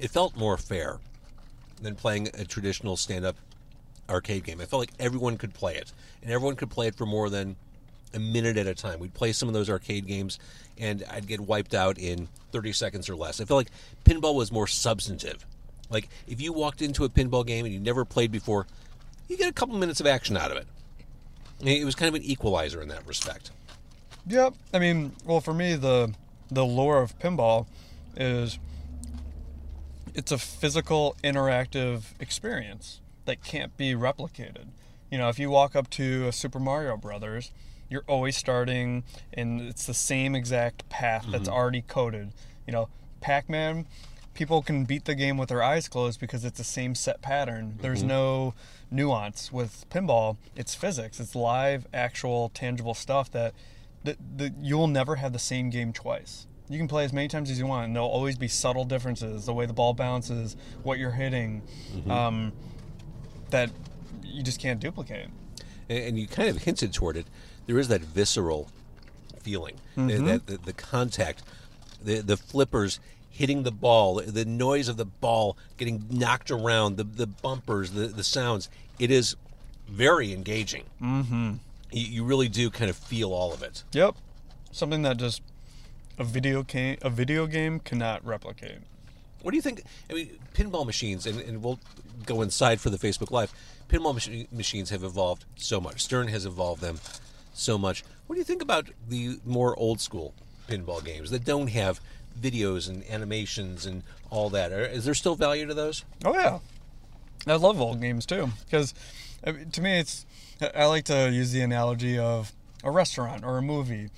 it 0.00 0.10
felt 0.10 0.36
more 0.36 0.56
fair 0.56 0.98
than 1.80 1.94
playing 1.94 2.28
a 2.34 2.44
traditional 2.44 2.96
stand 2.96 3.24
up 3.24 3.36
arcade 4.08 4.44
game. 4.44 4.60
I 4.60 4.64
felt 4.64 4.80
like 4.80 4.92
everyone 4.98 5.36
could 5.36 5.54
play 5.54 5.76
it, 5.76 5.92
and 6.22 6.32
everyone 6.32 6.56
could 6.56 6.70
play 6.70 6.86
it 6.88 6.94
for 6.94 7.06
more 7.06 7.30
than 7.30 7.56
a 8.14 8.18
minute 8.18 8.56
at 8.56 8.66
a 8.66 8.74
time. 8.74 8.98
We'd 8.98 9.14
play 9.14 9.32
some 9.32 9.48
of 9.48 9.54
those 9.54 9.68
arcade 9.68 10.06
games, 10.06 10.38
and 10.78 11.04
I'd 11.10 11.26
get 11.26 11.40
wiped 11.40 11.74
out 11.74 11.98
in 11.98 12.28
30 12.52 12.72
seconds 12.72 13.08
or 13.08 13.16
less. 13.16 13.40
I 13.40 13.44
felt 13.44 13.58
like 13.58 13.70
pinball 14.04 14.34
was 14.34 14.50
more 14.50 14.66
substantive. 14.66 15.44
Like, 15.90 16.08
if 16.26 16.40
you 16.40 16.52
walked 16.52 16.82
into 16.82 17.04
a 17.04 17.08
pinball 17.08 17.46
game 17.46 17.64
and 17.64 17.72
you 17.72 17.80
never 17.80 18.04
played 18.04 18.30
before, 18.30 18.66
you 19.28 19.36
get 19.36 19.48
a 19.48 19.52
couple 19.52 19.76
minutes 19.76 20.00
of 20.00 20.06
action 20.06 20.36
out 20.36 20.50
of 20.50 20.56
it. 20.56 20.66
It 21.60 21.84
was 21.84 21.94
kind 21.94 22.08
of 22.08 22.14
an 22.14 22.22
equalizer 22.22 22.80
in 22.80 22.88
that 22.88 23.06
respect. 23.06 23.50
Yep. 24.26 24.54
I 24.72 24.78
mean, 24.78 25.12
well, 25.24 25.40
for 25.40 25.54
me, 25.54 25.74
the 25.74 26.14
the 26.50 26.64
lure 26.64 27.02
of 27.02 27.18
pinball 27.18 27.66
is 28.16 28.58
it's 30.14 30.32
a 30.32 30.38
physical, 30.38 31.16
interactive 31.22 32.04
experience 32.20 33.00
that 33.24 33.42
can't 33.42 33.76
be 33.76 33.92
replicated. 33.92 34.66
You 35.10 35.18
know, 35.18 35.28
if 35.28 35.38
you 35.38 35.50
walk 35.50 35.76
up 35.76 35.88
to 35.90 36.26
a 36.26 36.32
Super 36.32 36.58
Mario 36.58 36.96
Brothers, 36.96 37.52
you're 37.88 38.04
always 38.06 38.36
starting, 38.36 39.04
and 39.32 39.60
it's 39.60 39.86
the 39.86 39.94
same 39.94 40.34
exact 40.34 40.88
path 40.88 41.26
that's 41.30 41.44
mm-hmm. 41.44 41.52
already 41.52 41.82
coded. 41.82 42.32
You 42.66 42.72
know, 42.72 42.88
Pac-Man, 43.20 43.86
people 44.38 44.62
can 44.62 44.84
beat 44.84 45.04
the 45.04 45.16
game 45.16 45.36
with 45.36 45.48
their 45.48 45.64
eyes 45.64 45.88
closed 45.88 46.20
because 46.20 46.44
it's 46.44 46.58
the 46.58 46.64
same 46.64 46.94
set 46.94 47.20
pattern. 47.20 47.76
There's 47.82 47.98
mm-hmm. 47.98 48.08
no 48.08 48.54
nuance 48.88 49.52
with 49.52 49.84
pinball. 49.90 50.36
It's 50.54 50.76
physics. 50.76 51.18
It's 51.18 51.34
live, 51.34 51.88
actual, 51.92 52.48
tangible 52.54 52.94
stuff 52.94 53.32
that 53.32 53.52
the, 54.04 54.16
the, 54.36 54.54
you'll 54.60 54.86
never 54.86 55.16
have 55.16 55.32
the 55.32 55.40
same 55.40 55.70
game 55.70 55.92
twice. 55.92 56.46
You 56.68 56.78
can 56.78 56.86
play 56.86 57.04
as 57.04 57.12
many 57.12 57.26
times 57.26 57.50
as 57.50 57.58
you 57.58 57.66
want, 57.66 57.86
and 57.86 57.96
there'll 57.96 58.08
always 58.08 58.38
be 58.38 58.46
subtle 58.46 58.84
differences. 58.84 59.46
The 59.46 59.52
way 59.52 59.66
the 59.66 59.72
ball 59.72 59.92
bounces, 59.92 60.56
what 60.84 61.00
you're 61.00 61.10
hitting, 61.10 61.62
mm-hmm. 61.92 62.08
um, 62.08 62.52
that 63.50 63.70
you 64.22 64.44
just 64.44 64.60
can't 64.60 64.78
duplicate. 64.78 65.30
And, 65.88 65.98
and 65.98 66.18
you 66.18 66.28
kind 66.28 66.48
of 66.48 66.58
hinted 66.58 66.92
toward 66.92 67.16
it. 67.16 67.26
There 67.66 67.78
is 67.78 67.88
that 67.88 68.02
visceral 68.02 68.70
feeling, 69.40 69.74
that, 69.96 70.02
mm-hmm. 70.02 70.26
that 70.26 70.46
the, 70.46 70.58
the 70.58 70.72
contact, 70.72 71.42
the 72.00 72.20
the 72.20 72.36
flippers 72.36 73.00
hitting 73.30 73.62
the 73.62 73.72
ball, 73.72 74.16
the 74.16 74.44
noise 74.44 74.88
of 74.88 74.96
the 74.96 75.04
ball 75.04 75.56
getting 75.76 76.04
knocked 76.10 76.50
around, 76.50 76.96
the 76.96 77.04
the 77.04 77.26
bumpers, 77.26 77.92
the 77.92 78.08
the 78.08 78.24
sounds. 78.24 78.68
It 78.98 79.10
is 79.10 79.36
very 79.88 80.32
engaging. 80.32 80.84
Mm-hmm. 81.00 81.54
You, 81.92 82.06
you 82.06 82.24
really 82.24 82.48
do 82.48 82.70
kind 82.70 82.90
of 82.90 82.96
feel 82.96 83.32
all 83.32 83.52
of 83.52 83.62
it. 83.62 83.84
Yep, 83.92 84.16
something 84.72 85.02
that 85.02 85.16
just 85.16 85.42
a 86.18 86.24
video 86.24 86.62
game 86.62 86.98
a 87.02 87.10
video 87.10 87.46
game 87.46 87.80
cannot 87.80 88.24
replicate. 88.24 88.78
What 89.42 89.52
do 89.52 89.56
you 89.56 89.62
think? 89.62 89.82
I 90.10 90.14
mean, 90.14 90.38
pinball 90.54 90.84
machines, 90.84 91.26
and, 91.26 91.40
and 91.40 91.62
we'll 91.62 91.78
go 92.26 92.42
inside 92.42 92.80
for 92.80 92.90
the 92.90 92.98
Facebook 92.98 93.30
Live. 93.30 93.52
Pinball 93.88 94.14
machi- 94.14 94.48
machines 94.52 94.90
have 94.90 95.04
evolved 95.04 95.44
so 95.56 95.80
much. 95.80 96.02
Stern 96.02 96.28
has 96.28 96.44
evolved 96.44 96.82
them 96.82 96.98
so 97.54 97.78
much. 97.78 98.04
What 98.26 98.34
do 98.34 98.40
you 98.40 98.44
think 98.44 98.62
about 98.62 98.88
the 99.08 99.38
more 99.46 99.78
old 99.78 100.00
school 100.00 100.34
pinball 100.68 101.02
games 101.04 101.30
that 101.30 101.44
don't 101.44 101.68
have 101.68 102.00
videos 102.40 102.88
and 102.88 103.04
animations 103.10 103.86
and 103.86 104.02
all 104.30 104.50
that? 104.50 104.72
Is 104.72 105.04
there 105.04 105.14
still 105.14 105.34
value 105.34 105.66
to 105.66 105.74
those? 105.74 106.04
Oh 106.24 106.34
yeah, 106.34 106.58
I 107.46 107.56
love 107.56 107.80
old 107.80 108.00
games 108.00 108.26
too 108.26 108.50
because 108.64 108.94
to 109.44 109.80
me 109.80 110.00
it's 110.00 110.26
I 110.74 110.86
like 110.86 111.04
to 111.04 111.30
use 111.30 111.52
the 111.52 111.60
analogy 111.60 112.18
of 112.18 112.52
a 112.82 112.90
restaurant 112.90 113.44
or 113.44 113.58
a 113.58 113.62
movie. 113.62 114.10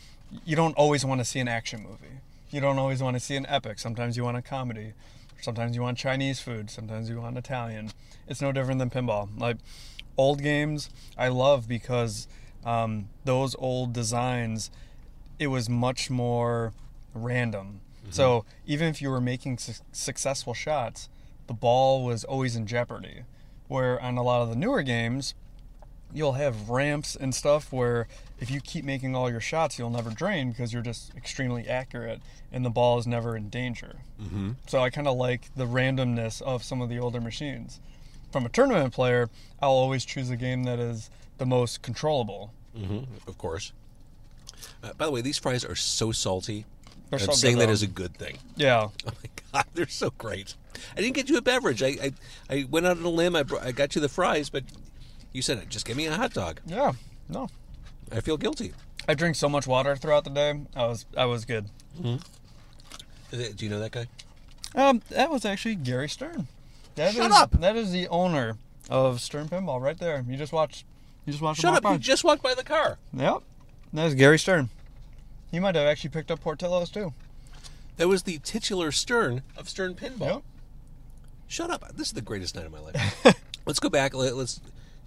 You 0.44 0.56
don't 0.56 0.76
always 0.76 1.04
want 1.04 1.20
to 1.20 1.24
see 1.24 1.40
an 1.40 1.48
action 1.48 1.82
movie. 1.82 2.20
You 2.50 2.60
don't 2.60 2.78
always 2.78 3.02
want 3.02 3.16
to 3.16 3.20
see 3.20 3.36
an 3.36 3.46
epic. 3.46 3.78
Sometimes 3.78 4.16
you 4.16 4.24
want 4.24 4.36
a 4.36 4.42
comedy. 4.42 4.94
Sometimes 5.40 5.74
you 5.74 5.82
want 5.82 5.98
Chinese 5.98 6.40
food. 6.40 6.70
Sometimes 6.70 7.08
you 7.08 7.20
want 7.20 7.36
Italian. 7.36 7.90
It's 8.26 8.40
no 8.40 8.52
different 8.52 8.78
than 8.78 8.90
pinball. 8.90 9.28
Like 9.38 9.56
old 10.16 10.42
games, 10.42 10.90
I 11.16 11.28
love 11.28 11.68
because 11.68 12.28
um, 12.64 13.08
those 13.24 13.56
old 13.58 13.92
designs, 13.92 14.70
it 15.38 15.46
was 15.48 15.68
much 15.68 16.10
more 16.10 16.72
random. 17.14 17.80
So 18.10 18.44
even 18.66 18.88
if 18.88 19.00
you 19.00 19.10
were 19.10 19.20
making 19.20 19.58
su- 19.58 19.82
successful 19.92 20.54
shots, 20.54 21.08
the 21.46 21.54
ball 21.54 22.04
was 22.04 22.24
always 22.24 22.56
in 22.56 22.66
jeopardy. 22.66 23.22
Where 23.68 24.00
on 24.00 24.16
a 24.16 24.22
lot 24.22 24.42
of 24.42 24.50
the 24.50 24.56
newer 24.56 24.82
games, 24.82 25.34
you'll 26.12 26.32
have 26.32 26.70
ramps 26.70 27.14
and 27.14 27.34
stuff 27.34 27.72
where 27.72 28.08
if 28.40 28.50
you 28.50 28.60
keep 28.60 28.84
making 28.84 29.14
all 29.14 29.30
your 29.30 29.40
shots, 29.40 29.78
you'll 29.78 29.90
never 29.90 30.10
drain 30.10 30.50
because 30.50 30.72
you're 30.72 30.82
just 30.82 31.14
extremely 31.16 31.68
accurate 31.68 32.20
and 32.52 32.64
the 32.64 32.70
ball 32.70 32.98
is 32.98 33.06
never 33.06 33.36
in 33.36 33.48
danger. 33.48 33.96
Mm-hmm. 34.20 34.52
So 34.66 34.80
I 34.80 34.90
kind 34.90 35.06
of 35.06 35.16
like 35.16 35.54
the 35.54 35.66
randomness 35.66 36.42
of 36.42 36.64
some 36.64 36.80
of 36.80 36.88
the 36.88 36.98
older 36.98 37.20
machines. 37.20 37.80
From 38.32 38.46
a 38.46 38.48
tournament 38.48 38.92
player, 38.92 39.28
I'll 39.60 39.70
always 39.70 40.04
choose 40.04 40.30
a 40.30 40.36
game 40.36 40.64
that 40.64 40.78
is 40.78 41.10
the 41.38 41.46
most 41.46 41.82
controllable. 41.82 42.52
hmm 42.76 43.00
of 43.26 43.38
course. 43.38 43.72
Uh, 44.82 44.92
by 44.94 45.06
the 45.06 45.12
way, 45.12 45.20
these 45.20 45.38
fries 45.38 45.64
are 45.64 45.74
so 45.74 46.12
salty. 46.12 46.64
They're 47.10 47.18
I'm 47.18 47.26
so 47.26 47.32
saying 47.32 47.56
good, 47.56 47.68
that 47.68 47.72
as 47.72 47.82
a 47.82 47.86
good 47.88 48.14
thing. 48.16 48.38
Yeah, 48.56 48.88
Oh 49.06 49.10
my 49.22 49.30
god, 49.52 49.64
they're 49.74 49.88
so 49.88 50.10
great. 50.16 50.54
I 50.96 51.00
didn't 51.00 51.14
get 51.14 51.28
you 51.28 51.36
a 51.36 51.42
beverage. 51.42 51.82
I 51.82 51.88
I, 52.02 52.12
I 52.48 52.66
went 52.70 52.86
out 52.86 52.96
on 52.98 53.04
a 53.04 53.08
limb. 53.10 53.34
I, 53.36 53.42
br- 53.42 53.58
I 53.60 53.72
got 53.72 53.94
you 53.94 54.00
the 54.00 54.08
fries, 54.08 54.48
but 54.48 54.64
you 55.32 55.42
said 55.42 55.68
just 55.68 55.86
give 55.86 55.96
me 55.96 56.06
a 56.06 56.14
hot 56.14 56.32
dog. 56.32 56.60
yeah, 56.66 56.92
no. 57.28 57.48
I 58.12 58.20
feel 58.20 58.36
guilty. 58.36 58.72
I 59.08 59.14
drink 59.14 59.34
so 59.36 59.48
much 59.48 59.66
water 59.66 59.96
throughout 59.96 60.24
the 60.24 60.30
day. 60.30 60.60
I 60.76 60.86
was 60.86 61.06
I 61.16 61.24
was 61.26 61.44
good. 61.44 61.66
It- 63.32 63.56
Do 63.56 63.64
you 63.64 63.70
know 63.70 63.80
that 63.80 63.92
guy? 63.92 64.06
Um, 64.74 65.02
that 65.10 65.30
was 65.30 65.44
actually 65.44 65.74
Gary 65.76 66.08
Stern. 66.08 66.46
That 66.94 67.14
Shut 67.14 67.30
is- 67.30 67.36
up! 67.36 67.52
That 67.60 67.76
is 67.76 67.90
the 67.92 68.06
owner 68.08 68.56
of 68.88 69.20
Stern 69.20 69.48
Pinball 69.48 69.80
right 69.80 69.98
there. 69.98 70.24
You 70.28 70.36
just 70.36 70.52
watched. 70.52 70.84
You 71.26 71.32
just 71.32 71.42
watched. 71.42 71.60
Shut 71.60 71.74
up! 71.74 71.82
by. 71.82 71.92
You 71.92 71.98
just 71.98 72.24
walked 72.24 72.42
by 72.42 72.54
the 72.54 72.64
car. 72.64 72.98
Yep. 73.12 73.42
That 73.92 74.06
is 74.06 74.14
Gary 74.14 74.38
Stern. 74.38 74.70
He 75.50 75.58
might 75.58 75.74
have 75.74 75.86
actually 75.86 76.10
picked 76.10 76.30
up 76.30 76.40
Portillo's 76.40 76.90
too. 76.90 77.12
That 77.96 78.08
was 78.08 78.22
the 78.22 78.38
titular 78.38 78.92
Stern 78.92 79.42
of 79.56 79.68
Stern 79.68 79.94
Pinball. 79.94 80.20
Yep. 80.20 80.42
Shut 81.48 81.70
up! 81.70 81.96
This 81.96 82.08
is 82.08 82.12
the 82.12 82.22
greatest 82.22 82.54
night 82.54 82.66
of 82.66 82.72
my 82.72 82.80
life. 82.80 83.36
let's 83.66 83.80
go 83.80 83.88
back. 83.88 84.14
Let, 84.14 84.36
let's 84.36 84.60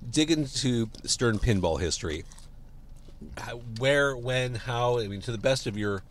dig 0.10 0.30
into 0.30 0.90
Stern 1.06 1.40
Pinball 1.40 1.80
history. 1.80 2.26
How, 3.38 3.62
where, 3.80 4.16
when, 4.16 4.56
how? 4.56 5.00
I 5.00 5.08
mean, 5.08 5.22
to 5.22 5.32
the 5.32 5.38
best 5.38 5.66
of 5.66 5.78
your 5.78 6.04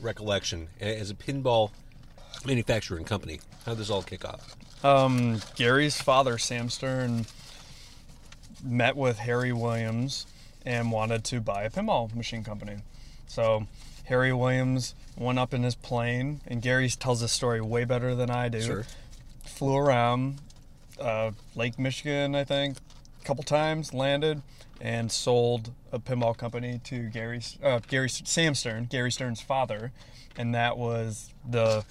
recollection, 0.00 0.68
as 0.80 1.10
a 1.10 1.14
pinball 1.14 1.70
manufacturer 2.44 2.96
and 2.96 3.06
company, 3.06 3.40
how 3.64 3.72
did 3.72 3.78
this 3.78 3.90
all 3.90 4.02
kick 4.02 4.24
off? 4.24 4.56
Um, 4.84 5.40
Gary's 5.54 6.00
father, 6.00 6.38
Sam 6.38 6.68
Stern, 6.68 7.26
met 8.62 8.96
with 8.96 9.18
Harry 9.18 9.52
Williams 9.52 10.26
and 10.66 10.92
wanted 10.92 11.24
to 11.24 11.40
buy 11.40 11.62
a 11.62 11.70
pinball 11.70 12.14
machine 12.14 12.44
company. 12.44 12.78
So 13.28 13.66
Harry 14.04 14.32
Williams 14.32 14.94
went 15.16 15.38
up 15.38 15.54
in 15.54 15.62
his 15.62 15.74
plane, 15.74 16.40
and 16.46 16.60
Gary 16.60 16.88
tells 16.88 17.20
this 17.20 17.32
story 17.32 17.60
way 17.60 17.84
better 17.84 18.14
than 18.14 18.30
I 18.30 18.48
do. 18.48 18.60
Sure. 18.60 18.86
Flew 19.44 19.76
around 19.76 20.38
uh, 21.00 21.32
Lake 21.54 21.78
Michigan, 21.78 22.34
I 22.34 22.44
think, 22.44 22.78
a 23.20 23.24
couple 23.24 23.44
times, 23.44 23.94
landed, 23.94 24.42
and 24.80 25.10
sold 25.10 25.72
a 25.92 25.98
pinball 25.98 26.36
company 26.36 26.80
to 26.84 27.08
Gary, 27.10 27.40
uh, 27.62 27.80
Gary 27.86 28.08
Sam 28.08 28.54
Stern, 28.54 28.84
Gary 28.84 29.12
Stern's 29.12 29.40
father, 29.40 29.92
and 30.36 30.54
that 30.54 30.78
was 30.78 31.32
the 31.48 31.84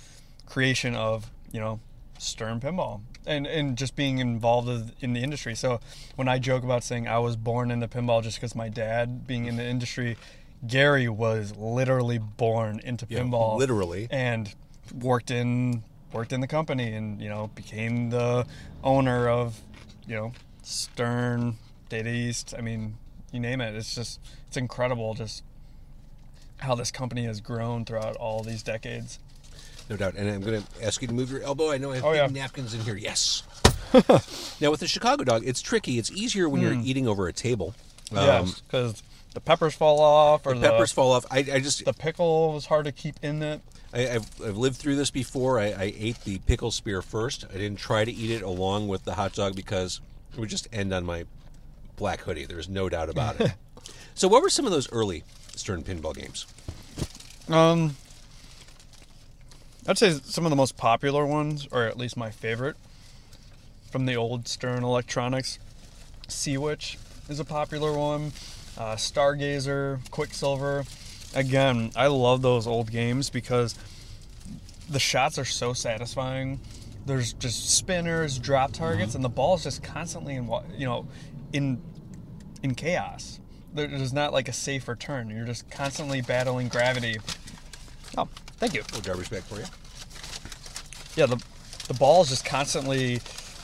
creation 0.46 0.96
of 0.96 1.30
you 1.52 1.60
know 1.60 1.80
Stern 2.18 2.60
Pinball 2.60 3.02
and 3.28 3.46
and 3.46 3.78
just 3.78 3.96
being 3.96 4.18
involved 4.18 4.94
in 5.02 5.14
the 5.14 5.22
industry. 5.22 5.54
So 5.54 5.80
when 6.16 6.28
I 6.28 6.40
joke 6.40 6.64
about 6.64 6.84
saying 6.84 7.08
I 7.08 7.20
was 7.20 7.36
born 7.36 7.70
into 7.70 7.88
pinball 7.88 8.24
just 8.24 8.38
because 8.38 8.56
my 8.56 8.70
dad 8.70 9.28
being 9.28 9.46
in 9.46 9.58
the 9.58 9.66
industry, 9.66 10.18
Gary 10.68 11.08
was 11.10 11.56
literally 11.58 12.18
born 12.18 12.80
into 12.84 13.06
Yeah, 13.10 13.20
pinball, 13.20 13.58
literally. 13.58 14.08
and 14.12 14.54
worked 14.94 15.32
in 15.32 15.84
worked 16.14 16.32
in 16.34 16.40
the 16.42 16.48
company 16.48 16.94
and 16.94 17.22
you 17.22 17.30
know 17.30 17.50
became 17.56 18.10
the 18.10 18.46
owner 18.84 19.28
of 19.30 19.60
you 20.06 20.16
know 20.16 20.32
Stern, 20.64 21.58
Data 21.90 22.10
East. 22.10 22.54
I 22.58 22.62
mean, 22.62 22.98
you 23.32 23.40
name 23.40 23.62
it. 23.62 23.76
It's 23.76 23.94
just 23.96 24.20
it's 24.48 24.58
incredible 24.58 25.14
just 25.14 25.44
how 26.58 26.76
this 26.76 26.92
company 26.92 27.24
has 27.26 27.40
grown 27.40 27.86
throughout 27.86 28.16
all 28.18 28.42
these 28.44 28.64
decades. 28.64 29.20
No 29.90 29.96
doubt. 29.96 30.16
And 30.16 30.30
I'm 30.30 30.42
going 30.42 30.62
to 30.62 30.84
ask 30.86 31.02
you 31.02 31.08
to 31.08 31.14
move 31.14 31.32
your 31.32 31.42
elbow. 31.44 31.72
I 31.72 31.78
know 31.78 31.92
I 31.92 31.96
have 31.96 32.04
Oh, 32.06 32.12
yeah. 32.14 32.28
napkins 32.28 32.74
in 32.74 32.82
here. 32.82 32.96
Yes. 32.98 33.44
now, 34.60 34.70
with 34.72 34.82
the 34.82 34.88
Chicago 34.88 35.24
dog, 35.24 35.44
it's 35.46 35.62
tricky. 35.62 35.98
It's 35.98 36.12
easier 36.12 36.50
when 36.50 36.62
you're 36.62 36.74
eating 36.74 37.08
over 37.08 37.28
a 37.28 37.34
table. 37.34 37.74
Um, 38.12 38.18
yes, 38.18 38.62
because 38.62 39.04
the 39.38 39.42
peppers 39.42 39.76
fall 39.76 40.02
off, 40.02 40.48
or 40.48 40.56
the 40.56 40.62
the, 40.62 40.70
peppers 40.72 40.92
fall 40.92 41.12
off. 41.12 41.24
I, 41.30 41.38
I 41.38 41.60
just, 41.60 41.86
the 41.86 41.94
pickle 41.94 42.54
was 42.54 42.66
hard 42.66 42.86
to 42.86 42.92
keep 42.92 43.20
in 43.22 43.44
it. 43.44 43.62
I, 43.94 44.16
I've, 44.16 44.42
I've 44.44 44.58
lived 44.58 44.78
through 44.78 44.96
this 44.96 45.12
before. 45.12 45.60
I, 45.60 45.66
I 45.66 45.94
ate 45.96 46.24
the 46.24 46.40
pickle 46.40 46.72
spear 46.72 47.04
first. 47.04 47.46
I 47.52 47.54
didn't 47.54 47.78
try 47.78 48.04
to 48.04 48.12
eat 48.12 48.32
it 48.32 48.42
along 48.42 48.88
with 48.88 49.04
the 49.04 49.14
hot 49.14 49.34
dog 49.34 49.56
because 49.56 50.02
it 50.34 50.40
would 50.40 50.50
just 50.50 50.68
end 50.74 50.92
on 50.92 51.06
my 51.06 51.26
black 51.98 52.22
hoodie. 52.22 52.46
There's 52.46 52.68
no 52.68 52.90
doubt 52.90 53.10
about 53.10 53.40
it. 53.40 53.54
so, 54.16 54.28
what 54.28 54.42
were 54.42 54.50
some 54.50 54.66
of 54.66 54.72
those 54.72 54.92
early 54.92 55.24
Stern 55.56 55.84
pinball 55.84 56.16
games? 56.16 56.48
Um, 57.48 57.96
I'd 59.86 60.00
say 60.00 60.20
some 60.24 60.48
of 60.48 60.50
the 60.50 60.56
most 60.56 60.78
popular 60.78 61.28
ones, 61.28 61.68
or 61.72 61.84
at 61.84 61.96
least 61.96 62.18
my 62.18 62.32
favorite, 62.32 62.76
from 63.92 64.08
the 64.08 64.16
old 64.16 64.48
Stern 64.48 64.84
Electronics. 64.84 65.60
Sea 66.28 66.58
Witch 66.58 66.98
is 67.30 67.40
a 67.40 67.46
popular 67.46 67.94
one. 67.94 68.32
Uh, 68.78 68.96
Stargazer, 68.96 70.00
Quicksilver. 70.12 70.86
Again, 71.36 71.92
I 71.96 72.08
love 72.08 72.42
those 72.42 72.68
old 72.68 72.92
games 72.92 73.30
because 73.30 73.76
the 74.90 75.00
shots 75.00 75.38
are 75.40 75.46
so 75.46 75.74
satisfying. 75.74 76.60
There's 77.06 77.34
just 77.34 77.76
spinners, 77.76 78.38
drop 78.38 78.74
targets, 78.74 79.16
and 79.16 79.24
the 79.24 79.30
ball 79.30 79.56
is 79.56 79.64
just 79.64 79.82
constantly 79.84 80.36
in 80.36 80.50
you 80.78 80.86
know 80.86 81.08
in 81.54 81.82
in 82.62 82.76
chaos. 82.76 83.40
There's 83.74 84.14
not 84.14 84.34
like 84.34 84.48
a 84.48 84.54
safe 84.54 84.88
return. 84.88 85.30
You're 85.30 85.46
just 85.46 85.70
constantly 85.70 86.22
battling 86.22 86.68
gravity. 86.68 87.18
Oh, 88.18 88.28
thank 88.58 88.74
you. 88.74 88.82
little 88.82 89.02
garbage 89.02 89.30
bag 89.30 89.44
for 89.44 89.56
you. 89.56 89.66
Yeah, 91.16 91.26
the 91.28 91.42
the 91.88 91.94
ball 91.94 92.22
is 92.22 92.30
just 92.30 92.46
constantly, 92.46 93.14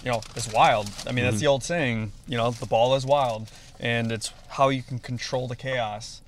you 0.03 0.11
know, 0.11 0.21
it's 0.35 0.51
wild. 0.51 0.89
I 1.05 1.11
mean, 1.11 1.25
that's 1.25 1.39
the 1.39 1.47
old 1.47 1.63
saying. 1.63 2.11
You 2.27 2.37
know, 2.37 2.51
the 2.51 2.65
ball 2.65 2.95
is 2.95 3.05
wild, 3.05 3.49
and 3.79 4.11
it's 4.11 4.31
how 4.53 4.69
you 4.69 4.83
can 4.83 4.99
control 4.99 5.47
the 5.47 5.55
chaos 5.55 6.21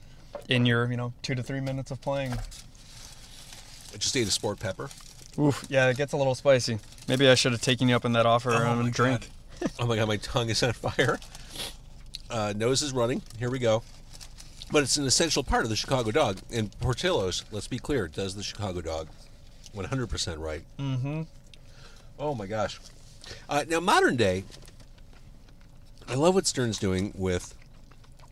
in 0.49 0.65
your, 0.65 0.89
you 0.89 0.97
know, 0.97 1.13
two 1.21 1.35
to 1.35 1.43
three 1.43 1.59
minutes 1.59 1.91
of 1.91 2.01
playing. 2.01 2.33
I 2.33 3.97
just 3.97 4.17
ate 4.17 4.27
a 4.27 4.31
sport 4.31 4.59
pepper. 4.59 4.89
Oof. 5.37 5.63
Yeah, 5.69 5.89
it 5.89 5.97
gets 5.97 6.13
a 6.13 6.17
little 6.17 6.33
spicy. 6.33 6.79
Maybe 7.07 7.29
I 7.29 7.35
should 7.35 7.51
have 7.51 7.61
taken 7.61 7.87
you 7.87 7.95
up 7.95 8.03
on 8.03 8.13
that 8.13 8.25
offer 8.25 8.51
Oh 8.51 8.79
and 8.79 8.87
a 8.87 8.91
drink. 8.91 9.29
oh 9.79 9.85
my 9.85 9.95
god, 9.95 10.07
my 10.07 10.17
tongue 10.17 10.49
is 10.49 10.63
on 10.63 10.73
fire. 10.73 11.19
Uh, 12.29 12.53
nose 12.55 12.81
is 12.81 12.93
running. 12.93 13.21
Here 13.37 13.51
we 13.51 13.59
go. 13.59 13.83
But 14.71 14.81
it's 14.81 14.97
an 14.97 15.05
essential 15.05 15.43
part 15.43 15.63
of 15.63 15.69
the 15.69 15.75
Chicago 15.75 16.09
dog. 16.09 16.39
And 16.51 16.77
Portillo's, 16.79 17.45
let's 17.51 17.67
be 17.67 17.77
clear, 17.77 18.07
does 18.07 18.35
the 18.35 18.43
Chicago 18.43 18.81
dog 18.81 19.07
100% 19.75 20.39
right. 20.39 20.63
Mm-hmm. 20.79 21.21
Oh 22.17 22.33
my 22.33 22.47
gosh. 22.47 22.79
Uh, 23.47 23.65
now, 23.67 23.79
modern 23.79 24.15
day, 24.15 24.45
I 26.07 26.15
love 26.15 26.33
what 26.33 26.47
Stern's 26.47 26.79
doing 26.79 27.13
with 27.15 27.54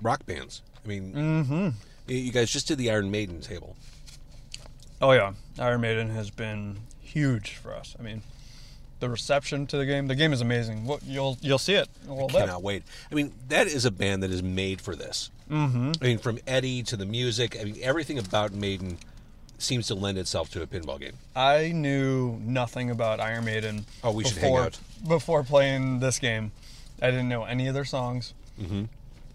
rock 0.03 0.25
bands. 0.25 0.61
I 0.83 0.87
mean, 0.87 1.13
Mm-hmm. 1.13 1.69
you 2.07 2.31
guys 2.31 2.51
just 2.51 2.67
did 2.67 2.77
the 2.77 2.91
Iron 2.91 3.09
Maiden 3.09 3.39
table. 3.41 3.75
Oh 5.01 5.11
yeah, 5.11 5.33
Iron 5.59 5.81
Maiden 5.81 6.09
has 6.11 6.29
been 6.29 6.77
huge 7.01 7.55
for 7.55 7.73
us. 7.73 7.95
I 7.99 8.03
mean, 8.03 8.21
the 8.99 9.09
reception 9.09 9.67
to 9.67 9.77
the 9.77 9.85
game. 9.85 10.07
The 10.07 10.15
game 10.15 10.31
is 10.33 10.41
amazing. 10.41 10.85
What 10.85 11.03
you'll 11.03 11.37
you'll 11.41 11.57
see 11.57 11.73
it 11.73 11.89
in 12.03 12.09
a 12.09 12.13
little 12.13 12.27
bit. 12.29 12.37
Cannot 12.39 12.63
wait. 12.63 12.83
I 13.11 13.15
mean, 13.15 13.33
that 13.49 13.67
is 13.67 13.85
a 13.85 13.91
band 13.91 14.23
that 14.23 14.31
is 14.31 14.43
made 14.43 14.79
for 14.81 14.95
this. 14.95 15.29
Mm-hmm. 15.49 15.91
I 16.01 16.03
mean, 16.05 16.17
from 16.19 16.39
Eddie 16.47 16.83
to 16.83 16.95
the 16.95 17.05
music, 17.05 17.57
I 17.59 17.65
mean, 17.65 17.77
everything 17.81 18.17
about 18.17 18.53
Maiden 18.53 18.97
seems 19.57 19.87
to 19.87 19.95
lend 19.95 20.17
itself 20.17 20.49
to 20.51 20.61
a 20.61 20.67
pinball 20.67 20.99
game. 20.99 21.13
I 21.35 21.71
knew 21.73 22.37
nothing 22.41 22.89
about 22.89 23.19
Iron 23.19 23.45
Maiden. 23.45 23.85
Oh, 24.03 24.11
we 24.11 24.23
should 24.23 24.37
hang 24.37 24.51
before, 24.51 24.61
out. 24.65 24.79
before 25.07 25.43
playing 25.43 25.99
this 25.99 26.19
game. 26.19 26.51
I 27.01 27.07
didn't 27.11 27.27
know 27.29 27.43
any 27.43 27.67
of 27.67 27.73
their 27.73 27.85
songs. 27.85 28.33
Mm-hmm. 28.61 28.83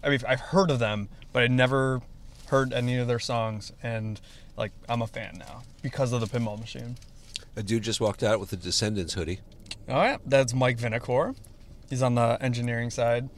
I 0.03 0.09
mean, 0.09 0.19
I've 0.27 0.39
heard 0.39 0.71
of 0.71 0.79
them, 0.79 1.09
but 1.33 1.43
I 1.43 1.47
never 1.47 2.01
heard 2.47 2.73
any 2.73 2.97
of 2.97 3.07
their 3.07 3.19
songs, 3.19 3.71
and 3.83 4.19
like 4.57 4.71
I'm 4.87 5.01
a 5.01 5.07
fan 5.07 5.35
now 5.39 5.63
because 5.81 6.13
of 6.13 6.21
the 6.21 6.27
pinball 6.27 6.59
machine. 6.59 6.97
A 7.55 7.63
dude 7.63 7.83
just 7.83 7.99
walked 7.99 8.23
out 8.23 8.39
with 8.39 8.53
a 8.53 8.55
Descendants 8.55 9.13
hoodie. 9.13 9.39
Oh 9.87 10.01
yeah, 10.01 10.17
that's 10.25 10.53
Mike 10.53 10.77
Vinicor. 10.77 11.35
He's 11.89 12.01
on 12.01 12.15
the 12.15 12.37
engineering 12.41 12.89
side. 12.89 13.29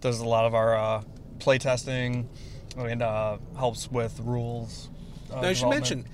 Does 0.00 0.20
a 0.20 0.26
lot 0.26 0.44
of 0.44 0.54
our 0.54 0.76
uh, 0.76 1.02
play 1.38 1.58
testing 1.58 2.28
and 2.76 3.02
uh, 3.02 3.38
helps 3.56 3.90
with 3.90 4.18
rules. 4.20 4.88
Uh, 5.30 5.40
now, 5.40 5.48
I 5.48 5.52
should 5.52 5.68
mention, 5.68 6.06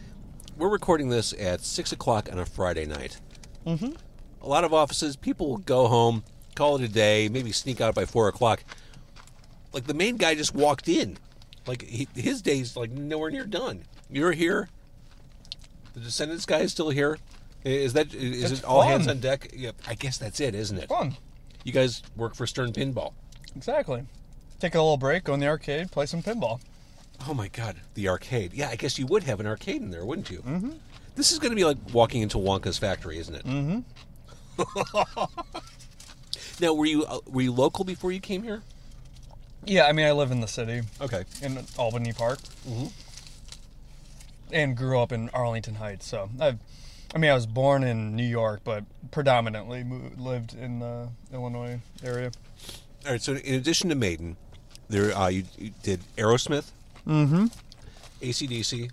we're 0.57 0.69
recording 0.69 1.09
this 1.09 1.33
at 1.39 1.61
6 1.61 1.93
o'clock 1.93 2.29
on 2.31 2.39
a 2.39 2.47
Friday 2.47 2.87
night. 2.87 3.21
Mm-hmm. 3.67 3.93
A 4.43 4.49
lot 4.49 4.65
of 4.65 4.75
offices, 4.75 5.17
people 5.17 5.49
will 5.49 5.59
go 5.59 5.87
home, 5.87 6.25
call 6.55 6.77
it 6.77 6.83
a 6.83 6.89
day, 6.89 7.29
maybe 7.29 7.53
sneak 7.53 7.81
out 7.81 7.95
by 7.95 8.05
4 8.05 8.29
o'clock. 8.29 8.65
Like, 9.79 9.87
the 9.87 9.95
main 9.95 10.17
guy 10.17 10.35
just 10.35 10.57
walked 10.57 10.89
in. 10.89 11.19
Like, 11.69 11.83
he, 11.83 12.09
his 12.17 12.43
day's, 12.43 12.77
like, 12.77 12.91
nowhere 12.91 13.31
near 13.31 13.47
done. 13.47 13.85
You're 14.11 14.33
here. 14.33 14.69
The 15.95 16.01
Descendants 16.01 16.47
guy 16.47 16.59
is 16.59 16.73
still 16.73 16.91
here. 16.91 17.17
Is 17.63 17.93
that 17.93 18.13
is 18.13 18.51
it 18.51 18.65
all 18.65 18.83
fun. 18.83 18.91
hands 18.91 19.07
on 19.07 19.21
deck? 19.21 19.53
Yeah, 19.55 19.71
I 19.87 19.95
guess 19.95 20.19
that's 20.19 20.41
it, 20.41 20.57
isn't 20.57 20.79
it? 20.79 20.89
fun. 20.89 21.17
You 21.63 21.71
guys 21.71 22.03
work 22.17 22.35
for 22.35 22.45
Stern 22.45 22.73
Pinball. 22.73 23.13
Exactly. 23.55 24.05
take 24.59 24.75
a 24.75 24.79
little 24.79 24.97
break, 24.97 25.23
go 25.23 25.35
in 25.35 25.39
the 25.39 25.47
arcade, 25.47 25.93
play 25.93 26.07
some 26.07 26.23
pinball. 26.23 26.61
Oh 27.29 27.35
my 27.35 27.47
God, 27.47 27.77
the 27.95 28.09
arcade. 28.09 28.53
Yeah, 28.53 28.69
I 28.71 28.75
guess 28.77 28.99
you 28.99 29.07
would 29.07 29.23
have 29.23 29.39
an 29.39 29.47
arcade 29.47 29.81
in 29.83 29.91
there, 29.91 30.05
wouldn't 30.05 30.31
you? 30.31 30.39
Mm-hmm. 30.39 30.73
This 31.15 31.31
is 31.31 31.39
going 31.39 31.51
to 31.51 31.57
be 31.57 31.65
like 31.65 31.77
walking 31.93 32.23
into 32.23 32.39
Wonka's 32.39 32.79
factory, 32.79 33.19
isn't 33.19 33.35
it? 33.37 33.45
Mm-hmm. 33.45 33.81
now, 36.65 36.75
were 36.75 36.87
you 36.87 37.05
uh, 37.05 37.21
were 37.27 37.43
you 37.43 37.53
local 37.53 37.85
before 37.85 38.11
you 38.13 38.21
came 38.21 38.43
here? 38.43 38.63
Yeah, 39.65 39.85
I 39.87 39.93
mean, 39.93 40.07
I 40.07 40.13
live 40.13 40.31
in 40.31 40.41
the 40.41 40.49
city 40.49 40.83
Okay. 41.01 41.25
in 41.43 41.59
Albany 41.77 42.13
Park, 42.13 42.39
Mhm. 42.69 42.91
and 44.53 44.77
grew 44.77 44.99
up 45.01 45.13
in 45.13 45.29
Arlington 45.31 45.75
Heights. 45.77 46.07
So 46.07 46.31
I've, 46.41 46.59
I 47.15 47.19
mean, 47.19 47.31
I 47.31 47.35
was 47.35 47.47
born 47.47 47.85
in 47.85 48.15
New 48.17 48.25
York, 48.27 48.61
but 48.65 48.85
predominantly 49.11 49.85
mo- 49.85 50.11
lived 50.17 50.55
in 50.55 50.79
the 50.79 51.09
Illinois 51.33 51.81
area. 52.03 52.31
All 53.07 53.13
right. 53.13 53.23
So, 53.23 53.35
in 53.35 53.55
addition 53.55 53.89
to 53.91 53.95
Maiden, 53.95 54.37
there 54.89 55.17
uh, 55.17 55.29
you, 55.29 55.45
you 55.59 55.71
did 55.83 56.01
Aerosmith, 56.17 56.71
Mm-hmm. 57.07 57.47
ACDC. 58.21 58.91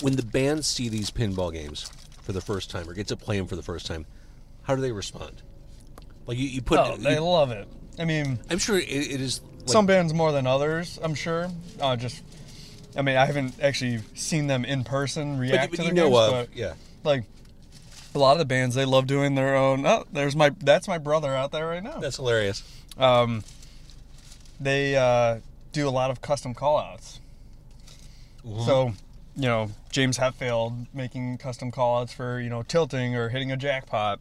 When 0.00 0.14
the 0.16 0.22
bands 0.24 0.66
see 0.66 0.88
these 0.88 1.10
pinball 1.10 1.52
games 1.52 1.90
for 2.22 2.32
the 2.32 2.40
first 2.40 2.70
time 2.70 2.88
or 2.88 2.94
get 2.94 3.08
to 3.08 3.16
play 3.16 3.38
them 3.38 3.46
for 3.46 3.56
the 3.56 3.62
first 3.62 3.86
time, 3.86 4.06
how 4.62 4.76
do 4.76 4.82
they 4.82 4.92
respond? 4.92 5.42
Like 6.26 6.36
you, 6.38 6.46
you 6.48 6.62
put. 6.62 6.78
Oh, 6.78 6.96
they 6.96 7.14
you- 7.14 7.20
love 7.20 7.50
it. 7.50 7.66
I 7.98 8.04
mean, 8.04 8.38
I'm 8.50 8.58
sure 8.58 8.78
it, 8.78 8.88
it 8.88 9.20
is. 9.20 9.40
Like, 9.60 9.70
some 9.70 9.86
bands 9.86 10.14
more 10.14 10.30
than 10.32 10.46
others. 10.46 10.98
I'm 11.02 11.14
sure. 11.14 11.48
Uh, 11.80 11.96
just, 11.96 12.22
I 12.96 13.02
mean, 13.02 13.16
I 13.16 13.26
haven't 13.26 13.60
actually 13.60 13.98
seen 14.14 14.46
them 14.46 14.64
in 14.64 14.84
person 14.84 15.38
react 15.38 15.72
you- 15.72 15.76
but 15.76 15.76
to 15.76 15.82
you 15.82 15.88
the 15.88 15.94
know 15.94 16.10
games, 16.10 16.18
of, 16.18 16.30
but 16.32 16.56
yeah. 16.56 16.74
like 17.02 17.24
a 18.14 18.18
lot 18.18 18.32
of 18.32 18.38
the 18.38 18.44
bands, 18.44 18.74
they 18.76 18.84
love 18.84 19.06
doing 19.06 19.34
their 19.34 19.56
own. 19.56 19.84
Oh, 19.86 20.04
there's 20.12 20.36
my 20.36 20.50
that's 20.60 20.86
my 20.86 20.98
brother 20.98 21.34
out 21.34 21.50
there 21.52 21.66
right 21.66 21.82
now. 21.82 21.98
That's 21.98 22.16
hilarious. 22.16 22.62
Um, 22.96 23.42
they 24.60 24.94
uh, 24.96 25.40
do 25.72 25.88
a 25.88 25.90
lot 25.90 26.10
of 26.10 26.20
custom 26.22 26.54
callouts. 26.54 27.18
So, 28.64 28.92
you 29.34 29.42
know, 29.42 29.72
James 29.90 30.18
Hetfield 30.18 30.86
making 30.94 31.38
custom 31.38 31.72
callouts 31.72 32.12
for 32.12 32.40
you 32.40 32.48
know 32.48 32.62
tilting 32.62 33.16
or 33.16 33.28
hitting 33.30 33.50
a 33.50 33.56
jackpot. 33.56 34.20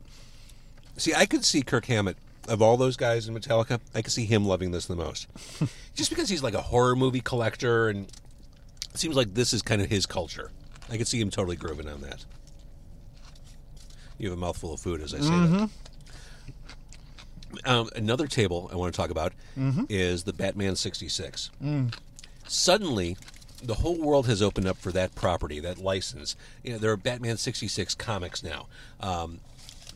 See, 0.97 1.13
I 1.13 1.25
could 1.27 1.45
see 1.45 1.61
Kirk 1.61 1.85
Hammett 1.85 2.17
of 2.47 2.61
all 2.61 2.77
those 2.77 2.95
guys 2.97 3.27
in 3.27 3.35
Metallica. 3.35 3.79
I 3.93 4.01
could 4.01 4.13
see 4.13 4.25
him 4.25 4.45
loving 4.45 4.71
this 4.71 4.85
the 4.85 4.95
most, 4.95 5.27
just 5.95 6.09
because 6.09 6.29
he's 6.29 6.43
like 6.43 6.53
a 6.53 6.61
horror 6.61 6.95
movie 6.95 7.21
collector, 7.21 7.89
and 7.89 8.07
it 8.93 8.97
seems 8.99 9.15
like 9.15 9.33
this 9.33 9.53
is 9.53 9.61
kind 9.61 9.81
of 9.81 9.89
his 9.89 10.05
culture. 10.05 10.51
I 10.89 10.97
could 10.97 11.07
see 11.07 11.19
him 11.19 11.29
totally 11.31 11.55
grooving 11.55 11.89
on 11.89 12.01
that. 12.01 12.25
You 14.17 14.29
have 14.29 14.37
a 14.37 14.41
mouthful 14.41 14.73
of 14.73 14.79
food 14.79 15.01
as 15.01 15.13
I 15.13 15.19
say 15.19 15.29
that. 15.29 15.69
Um, 17.65 17.89
another 17.95 18.27
table 18.27 18.69
I 18.71 18.75
want 18.75 18.93
to 18.93 18.97
talk 18.97 19.09
about 19.09 19.33
is 19.89 20.23
the 20.23 20.33
Batman 20.33 20.75
'66. 20.75 21.51
Suddenly, 22.47 23.17
the 23.63 23.75
whole 23.75 23.97
world 23.97 24.27
has 24.27 24.41
opened 24.41 24.67
up 24.67 24.77
for 24.77 24.91
that 24.91 25.15
property, 25.15 25.59
that 25.61 25.77
license. 25.79 26.35
You 26.63 26.73
know, 26.73 26.77
there 26.79 26.91
are 26.91 26.97
Batman 26.97 27.37
'66 27.37 27.95
comics 27.95 28.43
now. 28.43 28.67
Um, 28.99 29.39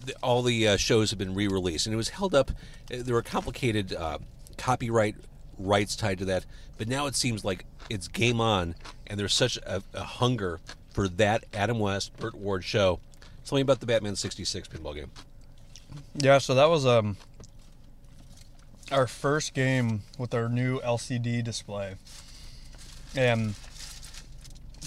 the, 0.06 0.15
all 0.24 0.41
the 0.41 0.68
uh, 0.68 0.77
shows 0.77 1.10
have 1.10 1.20
been 1.20 1.34
re-released, 1.34 1.86
and 1.88 1.94
it 1.94 1.98
was 1.98 2.10
held 2.10 2.34
up. 2.36 2.51
uh, 2.51 2.98
There 3.00 3.15
were 3.15 3.22
complicated 3.22 3.94
uh, 3.94 4.20
copyright 4.58 5.15
rights 5.58 5.96
tied 5.96 6.20
to 6.20 6.25
that, 6.25 6.46
but 6.77 6.88
now 6.88 7.06
it 7.06 7.15
seems 7.15 7.44
like 7.44 7.65
it's 7.89 8.08
game 8.08 8.39
on, 8.39 8.75
and 9.08 9.20
there's 9.20 9.34
such 9.34 9.58
a, 9.58 9.82
a 9.94 10.03
hunger 10.03 10.60
for 10.91 11.08
that 11.08 11.44
Adam 11.53 11.79
West, 11.79 12.15
Burt 12.18 12.36
Ward 12.36 12.63
show. 12.63 13.00
Tell 13.46 13.56
me 13.56 13.62
about 13.62 13.79
the 13.79 13.86
Batman 13.86 14.15
'66 14.15 14.68
pinball 14.68 14.94
game. 14.96 15.12
Yeah, 16.15 16.38
so 16.38 16.53
that 16.56 16.70
was 16.70 16.86
um 16.86 17.18
our 18.91 19.08
first 19.08 19.53
game 19.53 20.01
with 20.18 20.34
our 20.34 20.50
new 20.50 20.79
LCD 20.82 21.44
display. 21.44 21.96
And 23.15 23.56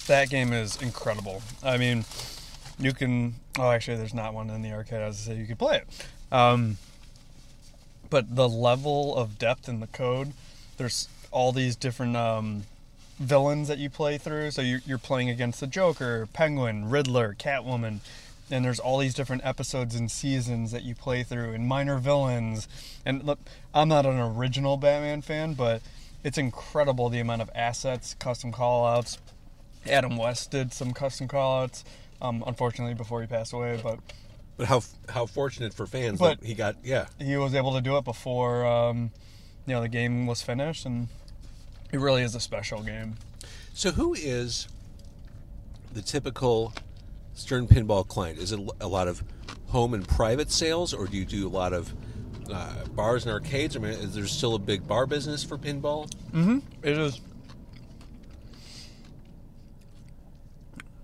that 0.06 0.30
game 0.30 0.52
is 0.52 0.80
incredible. 0.80 1.42
I 1.62 1.76
mean, 1.76 2.04
you 2.82 2.92
can 2.92 3.34
oh 3.58 3.70
actually 3.70 3.96
there's 3.96 4.14
not 4.14 4.34
one 4.34 4.50
in 4.50 4.62
the 4.62 4.72
arcade 4.72 5.00
as 5.00 5.20
I 5.20 5.32
say 5.32 5.38
you 5.38 5.46
could 5.46 5.58
play 5.58 5.78
it. 5.78 6.06
Um 6.30 6.78
but 8.10 8.36
the 8.36 8.48
level 8.48 9.16
of 9.16 9.38
depth 9.38 9.68
in 9.68 9.80
the 9.80 9.86
code, 9.86 10.32
there's 10.76 11.08
all 11.30 11.52
these 11.52 11.76
different 11.76 12.16
um 12.16 12.64
villains 13.18 13.68
that 13.68 13.78
you 13.78 13.88
play 13.88 14.18
through. 14.18 14.50
So 14.50 14.62
you're, 14.62 14.80
you're 14.84 14.98
playing 14.98 15.30
against 15.30 15.60
the 15.60 15.66
Joker, 15.66 16.28
Penguin, 16.32 16.90
Riddler, 16.90 17.34
Catwoman, 17.38 18.00
and 18.50 18.64
there's 18.64 18.80
all 18.80 18.98
these 18.98 19.14
different 19.14 19.44
episodes 19.44 19.94
and 19.94 20.10
seasons 20.10 20.72
that 20.72 20.82
you 20.82 20.94
play 20.94 21.22
through, 21.22 21.52
and 21.52 21.66
minor 21.66 21.98
villains. 21.98 22.68
And 23.06 23.24
look, 23.24 23.38
I'm 23.72 23.88
not 23.88 24.04
an 24.04 24.18
original 24.18 24.76
Batman 24.76 25.22
fan, 25.22 25.54
but 25.54 25.82
it's 26.22 26.38
incredible 26.38 27.08
the 27.08 27.20
amount 27.20 27.42
of 27.42 27.50
assets, 27.54 28.14
custom 28.14 28.52
callouts. 28.52 29.18
Adam 29.88 30.16
West 30.16 30.50
did 30.50 30.72
some 30.72 30.92
custom 30.92 31.26
callouts, 31.26 31.82
um, 32.22 32.42
unfortunately 32.46 32.94
before 32.94 33.20
he 33.20 33.26
passed 33.26 33.52
away, 33.52 33.78
but 33.82 33.98
But 34.56 34.68
how 34.68 34.82
how 35.08 35.26
fortunate 35.26 35.74
for 35.74 35.86
fans 35.86 36.18
But- 36.18 36.40
that 36.40 36.46
he 36.46 36.54
got 36.54 36.76
yeah. 36.84 37.06
he 37.18 37.36
was 37.36 37.54
able 37.54 37.74
to 37.74 37.80
do 37.82 37.96
it 37.98 38.04
before 38.04 38.64
um, 38.64 39.10
you 39.66 39.74
know 39.74 39.80
the 39.82 39.88
game 39.88 40.26
was 40.26 40.40
finished, 40.40 40.86
and 40.86 41.08
it 41.92 41.98
really 42.00 42.22
is 42.22 42.34
a 42.34 42.40
special 42.40 42.82
game. 42.82 43.16
So 43.74 43.90
who 43.90 44.14
is 44.14 44.68
the 45.92 46.02
typical 46.02 46.72
Stern 47.34 47.66
Pinball 47.66 48.06
client? 48.06 48.38
Is 48.38 48.52
it 48.52 48.60
a 48.80 48.86
lot 48.88 49.08
of 49.08 49.22
home 49.68 49.94
and 49.94 50.06
private 50.06 50.50
sales, 50.50 50.92
or 50.94 51.06
do 51.06 51.16
you 51.16 51.24
do 51.24 51.46
a 51.46 51.50
lot 51.50 51.72
of 51.72 51.92
uh, 52.52 52.84
bars 52.94 53.24
and 53.24 53.32
arcades? 53.32 53.74
I 53.76 53.80
mean, 53.80 53.92
is 53.92 54.14
there 54.14 54.26
still 54.26 54.54
a 54.54 54.58
big 54.58 54.86
bar 54.86 55.06
business 55.06 55.42
for 55.42 55.56
pinball? 55.56 56.10
It 56.82 56.98
is 56.98 57.20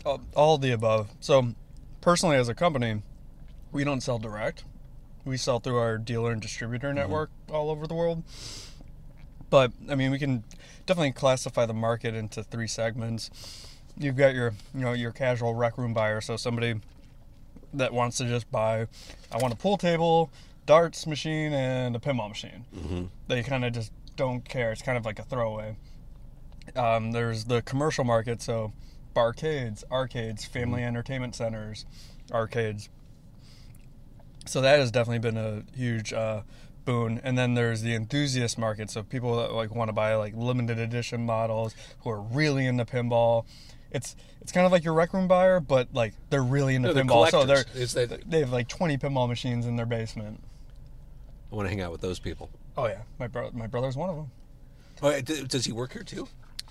all, 0.09 0.21
all 0.35 0.59
the 0.59 0.73
above. 0.73 1.11
So, 1.21 1.55
personally, 2.01 2.37
as 2.37 2.49
a 2.49 2.55
company, 2.55 3.03
we 3.71 3.85
don't 3.85 4.01
sell 4.01 4.19
direct. 4.19 4.65
We 5.25 5.37
sell 5.37 5.61
through 5.61 5.77
our 5.77 5.99
dealer 5.99 6.33
and 6.33 6.41
distributor 6.41 6.95
network 6.95 7.31
all 7.51 7.71
over 7.71 7.87
the 7.87 7.95
world. 7.95 8.23
But 9.51 9.73
I 9.89 9.95
mean, 9.95 10.11
we 10.11 10.19
can 10.19 10.45
definitely 10.87 11.13
classify 11.13 11.67
the 11.67 11.75
market 11.75 12.15
into 12.15 12.43
three 12.43 12.67
segments. 12.67 13.31
You've 13.99 14.17
got 14.17 14.35
your, 14.35 14.55
you 14.75 14.81
know, 14.81 14.93
your 14.93 15.11
casual 15.11 15.55
rec 15.55 15.77
room 15.77 15.93
buyer, 15.93 16.21
so 16.21 16.37
somebody 16.37 16.81
that 17.75 17.93
wants 17.93 18.17
to 18.19 18.25
just 18.25 18.51
buy, 18.51 18.87
I 19.31 19.37
want 19.39 19.53
a 19.53 19.57
pool 19.57 19.77
table, 19.77 20.31
darts 20.65 21.07
machine, 21.07 21.53
and 21.53 21.95
a 21.95 21.99
pinball 21.99 22.29
machine. 22.29 22.65
Mm-hmm. 22.75 23.05
They 23.27 23.43
kind 23.43 23.65
of 23.65 23.73
just 23.73 23.93
don't 24.17 24.49
care. 24.49 24.73
It's 24.73 24.83
kind 24.83 24.97
of 24.97 25.05
like 25.05 25.19
a 25.19 25.25
throwaway. 25.25 25.77
Um, 26.77 27.13
there's 27.13 27.45
the 27.45 27.61
commercial 27.63 28.05
market, 28.05 28.41
so 28.41 28.73
barcades, 29.15 29.85
arcades, 29.91 30.45
family 30.45 30.83
entertainment 30.85 31.35
centers, 31.35 31.87
arcades. 32.33 32.89
So 34.47 34.61
that 34.61 34.79
has 34.79 34.91
definitely 34.91 35.19
been 35.19 35.37
a 35.37 35.63
huge 35.77 36.13
uh, 36.13 36.43
boon. 36.85 37.21
And 37.23 37.37
then 37.37 37.55
there's 37.55 37.83
the 37.83 37.95
enthusiast 37.95 38.59
market, 38.59 38.91
so 38.91 39.03
people 39.03 39.37
that 39.37 39.53
like 39.53 39.75
want 39.75 39.89
to 39.89 39.93
buy 39.93 40.15
like 40.15 40.35
limited 40.35 40.79
edition 40.79 41.27
models 41.27 41.75
who 42.01 42.11
are 42.11 42.21
really 42.21 42.67
into 42.67 42.85
pinball. 42.85 43.45
It's 43.91 44.17
it's 44.41 44.53
kind 44.53 44.65
of 44.67 44.73
like 44.73 44.85
your 44.85 44.95
rec 44.95 45.13
room 45.13 45.29
buyer, 45.29 45.61
but 45.61 45.89
like 45.93 46.15
they're 46.31 46.43
really 46.43 46.75
into 46.75 46.93
they're 46.93 47.05
pinball. 47.05 47.31
So 47.31 47.45
they're 47.45 47.65
collectors. 47.65 47.83
It's 47.83 47.93
that- 47.95 48.31
they 48.31 48.41
have 48.41 48.53
like 48.53 48.69
20 48.69 48.97
pinball 48.99 49.29
machines 49.29 49.67
in 49.67 49.77
their 49.77 49.87
basement. 49.87 50.41
I 51.51 51.55
want 51.55 51.67
to 51.67 51.71
hang 51.71 51.81
out 51.81 51.93
with 51.93 52.01
those 52.03 52.19
people. 52.19 52.51
Oh 52.77 52.87
yeah, 52.87 53.03
my 53.19 53.27
bro- 53.27 53.51
my 53.53 53.67
brother's 53.67 53.97
one 53.97 54.11
of 54.11 54.17
them. 54.17 54.31
Oh, 55.03 55.21
d- 55.21 55.45
does 55.45 55.65
he 55.65 55.73
work 55.73 55.93
here 55.93 56.03
too? 56.03 56.29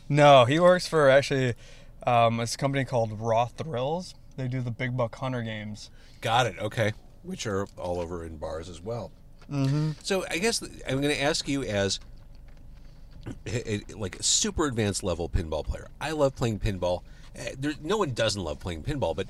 No, 0.10 0.46
he 0.46 0.60
works 0.60 0.88
for 0.88 1.10
actually 1.10 1.54
um, 2.06 2.40
it's 2.40 2.56
a 2.56 2.58
company 2.58 2.86
called 2.86 3.20
Raw 3.20 3.46
Thrills. 3.46 4.16
They 4.36 4.48
do 4.48 4.62
the 4.62 4.72
Big 4.72 4.96
Buck 4.96 5.16
Hunter 5.16 5.42
games. 5.42 5.90
Got 6.22 6.46
it. 6.46 6.56
Okay, 6.60 6.94
which 7.24 7.48
are 7.48 7.68
all 7.78 8.00
over 8.00 8.24
in 8.26 8.38
bars 8.38 8.70
as 8.70 8.82
well. 8.82 9.12
Mm-hmm. 9.52 9.92
So 10.04 10.26
I 10.30 10.38
guess 10.38 10.62
I'm 10.88 11.02
going 11.02 11.16
to 11.16 11.22
ask 11.22 11.48
you 11.48 11.64
as 11.64 12.00
like 13.96 14.20
a 14.20 14.24
super 14.24 14.66
advanced 14.66 15.04
level 15.04 15.30
pinball 15.30 15.66
player. 15.66 15.88
I 16.00 16.12
love 16.12 16.36
playing 16.36 16.60
pinball. 16.60 17.02
Uh, 17.38 17.52
There, 17.58 17.74
no 17.82 17.98
one 17.98 18.14
doesn't 18.14 18.42
love 18.42 18.60
playing 18.60 18.84
pinball, 18.84 19.16
but 19.16 19.28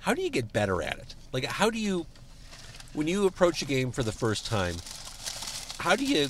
how 0.00 0.14
do 0.14 0.22
you 0.22 0.30
get 0.30 0.52
better 0.52 0.82
at 0.82 0.98
it? 0.98 1.14
Like, 1.32 1.44
how 1.44 1.70
do 1.70 1.78
you, 1.78 2.06
when 2.92 3.06
you 3.06 3.26
approach 3.26 3.62
a 3.62 3.64
game 3.64 3.92
for 3.92 4.02
the 4.02 4.12
first 4.12 4.46
time, 4.46 4.74
how 5.78 5.96
do 5.96 6.04
you? 6.04 6.28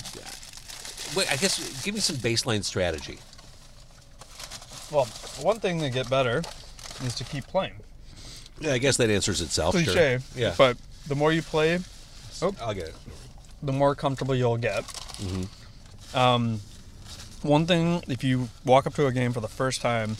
Wait, 1.15 1.31
I 1.31 1.35
guess 1.35 1.83
give 1.83 1.93
me 1.93 1.99
some 1.99 2.15
baseline 2.17 2.63
strategy. 2.63 3.19
Well, 4.93 5.05
one 5.41 5.59
thing 5.59 5.79
to 5.79 5.89
get 5.89 6.07
better 6.09 6.43
is 7.03 7.15
to 7.15 7.23
keep 7.23 7.47
playing. 7.47 7.73
Yeah, 8.59 8.73
I 8.73 8.77
guess 8.77 8.97
that 8.97 9.09
answers 9.09 9.41
itself. 9.41 9.73
sure. 9.75 9.83
Cliche, 9.83 10.19
Yeah, 10.35 10.53
But 10.57 10.77
the 11.07 11.15
more 11.15 11.33
you 11.33 11.41
play, 11.41 11.79
oh, 12.41 12.53
I'll 12.61 12.73
get 12.75 12.89
it. 12.89 12.95
the 13.63 13.71
more 13.73 13.95
comfortable 13.95 14.35
you'll 14.35 14.57
get. 14.57 14.85
Um, 16.13 16.61
one 17.41 17.65
thing, 17.65 18.03
if 18.07 18.23
you 18.23 18.49
walk 18.63 18.85
up 18.85 18.93
to 18.95 19.07
a 19.07 19.11
game 19.11 19.33
for 19.33 19.39
the 19.41 19.47
first 19.47 19.81
time, 19.81 20.15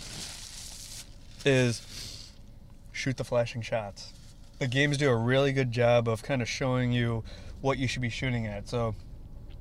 is 1.45 2.31
shoot 2.91 3.17
the 3.17 3.23
flashing 3.23 3.61
shots. 3.61 4.11
The 4.59 4.67
games 4.67 4.97
do 4.97 5.09
a 5.09 5.15
really 5.15 5.51
good 5.51 5.71
job 5.71 6.07
of 6.07 6.23
kind 6.23 6.41
of 6.41 6.49
showing 6.49 6.91
you 6.91 7.23
what 7.61 7.77
you 7.77 7.87
should 7.87 8.01
be 8.01 8.09
shooting 8.09 8.47
at. 8.47 8.67
So, 8.67 8.95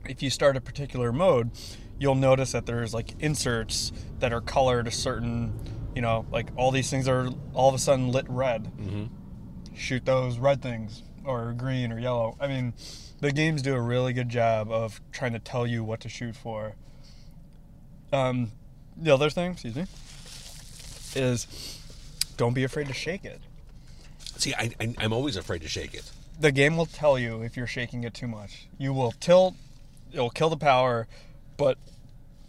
if 0.09 0.23
you 0.23 0.31
start 0.31 0.57
a 0.57 0.61
particular 0.61 1.13
mode, 1.13 1.51
you'll 1.99 2.15
notice 2.15 2.53
that 2.53 2.67
there's 2.67 2.93
like 2.95 3.15
inserts 3.21 3.93
that 4.19 4.33
are 4.33 4.41
colored 4.41 4.87
a 4.87 4.91
certain, 4.91 5.53
you 5.95 6.03
know, 6.03 6.27
like 6.31 6.49
all 6.57 6.71
these 6.71 6.91
things 6.91 7.09
are 7.09 7.29
all 7.55 7.69
of 7.69 7.75
a 7.75 7.79
sudden 7.79 8.11
lit 8.11 8.27
red. 8.29 8.65
Mm-hmm. 8.65 9.05
Shoot 9.75 10.05
those 10.05 10.39
red 10.39 10.61
things 10.63 11.03
or 11.25 11.53
green 11.53 11.93
or 11.93 11.99
yellow. 11.99 12.37
I 12.41 12.47
mean, 12.49 12.75
the 13.21 13.33
games 13.33 13.63
do 13.63 13.75
a 13.75 13.81
really 13.81 14.13
good 14.13 14.29
job 14.29 14.71
of 14.71 15.01
trying 15.13 15.33
to 15.33 15.39
tell 15.39 15.67
you 15.67 15.85
what 15.85 16.01
to 16.01 16.09
shoot 16.09 16.35
for. 16.37 16.75
Um, 18.13 18.53
the 18.97 19.13
other 19.13 19.31
thing, 19.31 19.53
excuse 19.53 19.75
me, 19.77 19.87
is 21.15 21.47
don't 22.37 22.53
be 22.55 22.65
afraid 22.65 22.89
to 22.89 22.93
shake 22.95 23.25
it. 23.25 23.41
See, 24.37 24.53
I, 24.55 24.71
I, 24.81 24.95
I'm 24.99 25.13
always 25.13 25.37
afraid 25.37 25.63
to 25.63 25.69
shake 25.69 25.95
it. 25.95 26.11
the 26.41 26.51
game 26.53 26.77
will 26.77 26.87
tell 26.87 27.19
you 27.19 27.43
if 27.43 27.57
you're 27.57 27.67
shaking 27.67 28.03
it 28.05 28.13
too 28.15 28.27
much. 28.27 28.67
You 28.79 28.93
will 28.93 29.13
tilt, 29.13 29.55
it'll 30.13 30.31
kill 30.31 30.51
the 30.51 30.57
power, 30.57 31.07
but 31.57 31.79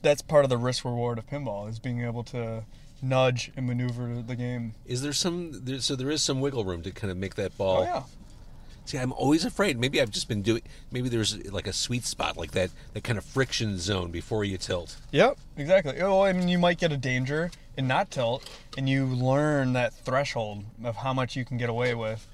that's 0.01 0.21
part 0.21 0.43
of 0.43 0.49
the 0.49 0.57
risk 0.57 0.85
reward 0.85 1.17
of 1.17 1.27
pinball 1.27 1.69
is 1.69 1.79
being 1.79 2.03
able 2.03 2.23
to 2.25 2.63
nudge 3.01 3.51
and 3.55 3.67
maneuver 3.67 4.21
the 4.21 4.35
game. 4.35 4.73
Is 4.85 5.01
there 5.01 5.13
some? 5.13 5.65
There, 5.65 5.79
so 5.79 5.95
there 5.95 6.09
is 6.09 6.21
some 6.21 6.41
wiggle 6.41 6.65
room 6.65 6.81
to 6.83 6.91
kind 6.91 7.11
of 7.11 7.17
make 7.17 7.35
that 7.35 7.57
ball. 7.57 7.81
Oh 7.81 7.83
yeah. 7.83 8.03
See, 8.85 8.97
I'm 8.97 9.13
always 9.13 9.45
afraid. 9.45 9.79
Maybe 9.79 10.01
I've 10.01 10.11
just 10.11 10.27
been 10.27 10.41
doing. 10.41 10.61
Maybe 10.91 11.07
there's 11.07 11.37
like 11.51 11.67
a 11.67 11.73
sweet 11.73 12.03
spot 12.03 12.35
like 12.35 12.51
that, 12.51 12.69
that 12.93 13.03
kind 13.03 13.17
of 13.17 13.23
friction 13.23 13.77
zone 13.77 14.11
before 14.11 14.43
you 14.43 14.57
tilt. 14.57 14.97
Yep, 15.11 15.37
exactly. 15.55 16.01
Oh, 16.01 16.21
I 16.21 16.33
mean, 16.33 16.49
you 16.49 16.59
might 16.59 16.79
get 16.79 16.91
a 16.91 16.97
danger 16.97 17.49
and 17.77 17.87
not 17.87 18.11
tilt, 18.11 18.49
and 18.77 18.89
you 18.89 19.05
learn 19.05 19.71
that 19.73 19.93
threshold 19.93 20.65
of 20.83 20.97
how 20.97 21.13
much 21.13 21.37
you 21.37 21.45
can 21.45 21.57
get 21.57 21.69
away 21.69 21.95
with, 21.95 22.27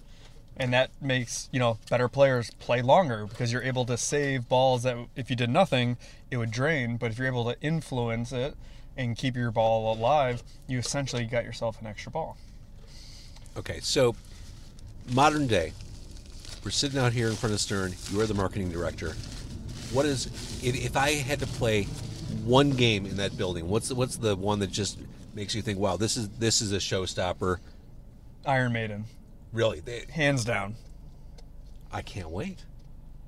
and 0.59 0.73
that 0.73 0.91
makes 1.01 1.47
you 1.51 1.59
know 1.59 1.79
better 1.89 2.09
players 2.09 2.51
play 2.59 2.81
longer 2.81 3.25
because 3.25 3.51
you're 3.51 3.63
able 3.63 3.85
to 3.85 3.97
save 3.97 4.49
balls 4.49 4.83
that 4.83 4.97
if 5.15 5.29
you 5.29 5.35
did 5.35 5.49
nothing, 5.49 5.97
it 6.29 6.37
would 6.37 6.51
drain. 6.51 6.97
But 6.97 7.11
if 7.11 7.17
you're 7.17 7.27
able 7.27 7.45
to 7.45 7.59
influence 7.61 8.31
it 8.31 8.55
and 8.97 9.17
keep 9.17 9.35
your 9.35 9.51
ball 9.51 9.93
alive, 9.93 10.43
you 10.67 10.77
essentially 10.77 11.25
got 11.25 11.45
yourself 11.45 11.79
an 11.79 11.87
extra 11.87 12.11
ball. 12.11 12.37
Okay, 13.57 13.79
so 13.79 14.15
modern 15.11 15.47
day, 15.47 15.71
we're 16.63 16.71
sitting 16.71 16.99
out 16.99 17.13
here 17.13 17.29
in 17.29 17.35
front 17.35 17.53
of 17.53 17.61
Stern. 17.61 17.95
You 18.11 18.19
are 18.19 18.27
the 18.27 18.33
marketing 18.33 18.69
director. 18.69 19.15
What 19.93 20.05
is 20.05 20.27
if, 20.61 20.75
if 20.75 20.97
I 20.97 21.11
had 21.13 21.39
to 21.39 21.47
play 21.47 21.83
one 22.43 22.71
game 22.71 23.05
in 23.05 23.15
that 23.17 23.37
building? 23.37 23.67
What's 23.69 23.87
the, 23.87 23.95
what's 23.95 24.17
the 24.17 24.35
one 24.35 24.59
that 24.59 24.71
just 24.71 24.99
makes 25.33 25.55
you 25.55 25.61
think, 25.61 25.79
wow, 25.79 25.95
this 25.95 26.17
is 26.17 26.27
this 26.29 26.61
is 26.61 26.73
a 26.73 26.77
showstopper? 26.77 27.57
Iron 28.45 28.73
Maiden, 28.73 29.05
Really, 29.51 29.79
they, 29.79 30.05
hands 30.09 30.45
down. 30.45 30.75
I 31.91 32.01
can't 32.01 32.29
wait. 32.29 32.65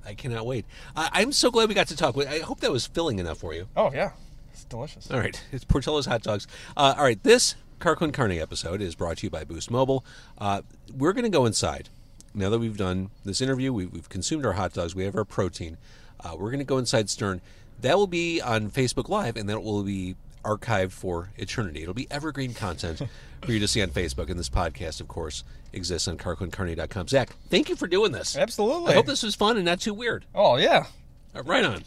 I 0.06 0.14
cannot 0.14 0.46
wait. 0.46 0.66
I, 0.96 1.10
I'm 1.14 1.32
so 1.32 1.52
glad 1.52 1.70
we 1.70 1.76
got 1.76 1.88
to 1.88 1.96
talk. 1.96 2.18
I 2.18 2.40
hope 2.40 2.60
that 2.62 2.72
was 2.72 2.86
filling 2.88 3.20
enough 3.20 3.40
for 3.40 3.54
you. 3.54 3.68
Oh 3.76 3.92
yeah, 3.94 4.12
it's 4.52 4.64
delicious. 4.66 5.10
All 5.12 5.20
right, 5.20 5.42
it's 5.52 5.64
Portillo's 5.64 6.06
Hot 6.06 6.22
Dogs. 6.24 6.48
Uh, 6.76 6.96
all 6.98 7.04
right, 7.04 7.22
this 7.24 7.56
Car 7.80 7.96
Con 7.96 8.12
Carne 8.12 8.34
episode 8.34 8.82
is 8.82 8.96
brought 8.96 9.18
to 9.18 9.28
you 9.28 9.30
by 9.30 9.44
Boost 9.44 9.72
Mobile. 9.72 10.06
Uh, 10.38 10.62
we're 10.96 11.14
going 11.14 11.24
to 11.24 11.30
go 11.30 11.46
inside. 11.46 11.90
Now 12.34 12.50
that 12.50 12.60
we've 12.60 12.78
done 12.78 13.10
this 13.26 13.42
interview, 13.42 13.74
we've, 13.74 13.92
we've 13.92 14.08
consumed 14.08 14.46
our 14.46 14.54
hot 14.54 14.74
dogs, 14.74 14.96
we 14.96 15.04
have 15.04 15.16
our 15.16 15.26
protein. 15.26 15.78
Uh, 16.20 16.36
we're 16.38 16.52
going 16.52 16.60
to 16.60 16.66
go 16.66 16.78
inside 16.78 17.10
Stern. 17.10 17.42
That 17.82 17.98
will 17.98 18.08
be 18.08 18.40
on 18.40 18.70
Facebook 18.70 19.10
Live, 19.10 19.36
and 19.36 19.50
that 19.50 19.62
will 19.62 19.84
be 19.84 20.16
archived 20.44 20.92
for 20.92 21.30
eternity. 21.38 21.82
It'll 21.82 21.94
be 21.94 22.08
evergreen 22.12 22.54
content 22.54 23.02
for 23.44 23.52
you 23.52 23.60
to 23.60 23.68
see 23.68 23.82
on 23.82 23.90
Facebook. 23.90 24.30
And 24.30 24.40
this 24.40 24.50
podcast, 24.50 25.02
of 25.02 25.08
course, 25.08 25.44
exists 25.74 26.08
on 26.08 26.18
carconcarne.com. 26.18 27.08
Zach, 27.08 27.30
thank 27.50 27.70
you 27.70 27.76
for 27.76 27.88
doing 27.88 28.12
this. 28.12 28.36
Absolutely. 28.38 28.92
I 28.92 28.96
hope 28.96 29.06
this 29.06 29.24
was 29.24 29.36
fun 29.36 29.58
and 29.58 29.66
not 29.66 29.80
too 29.80 29.94
weird. 29.94 30.26
Oh 30.36 30.58
yeah, 30.58 30.86
right 31.34 31.64
on. 31.66 31.84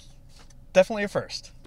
definitely 0.72 1.04
a 1.04 1.08
first. 1.08 1.50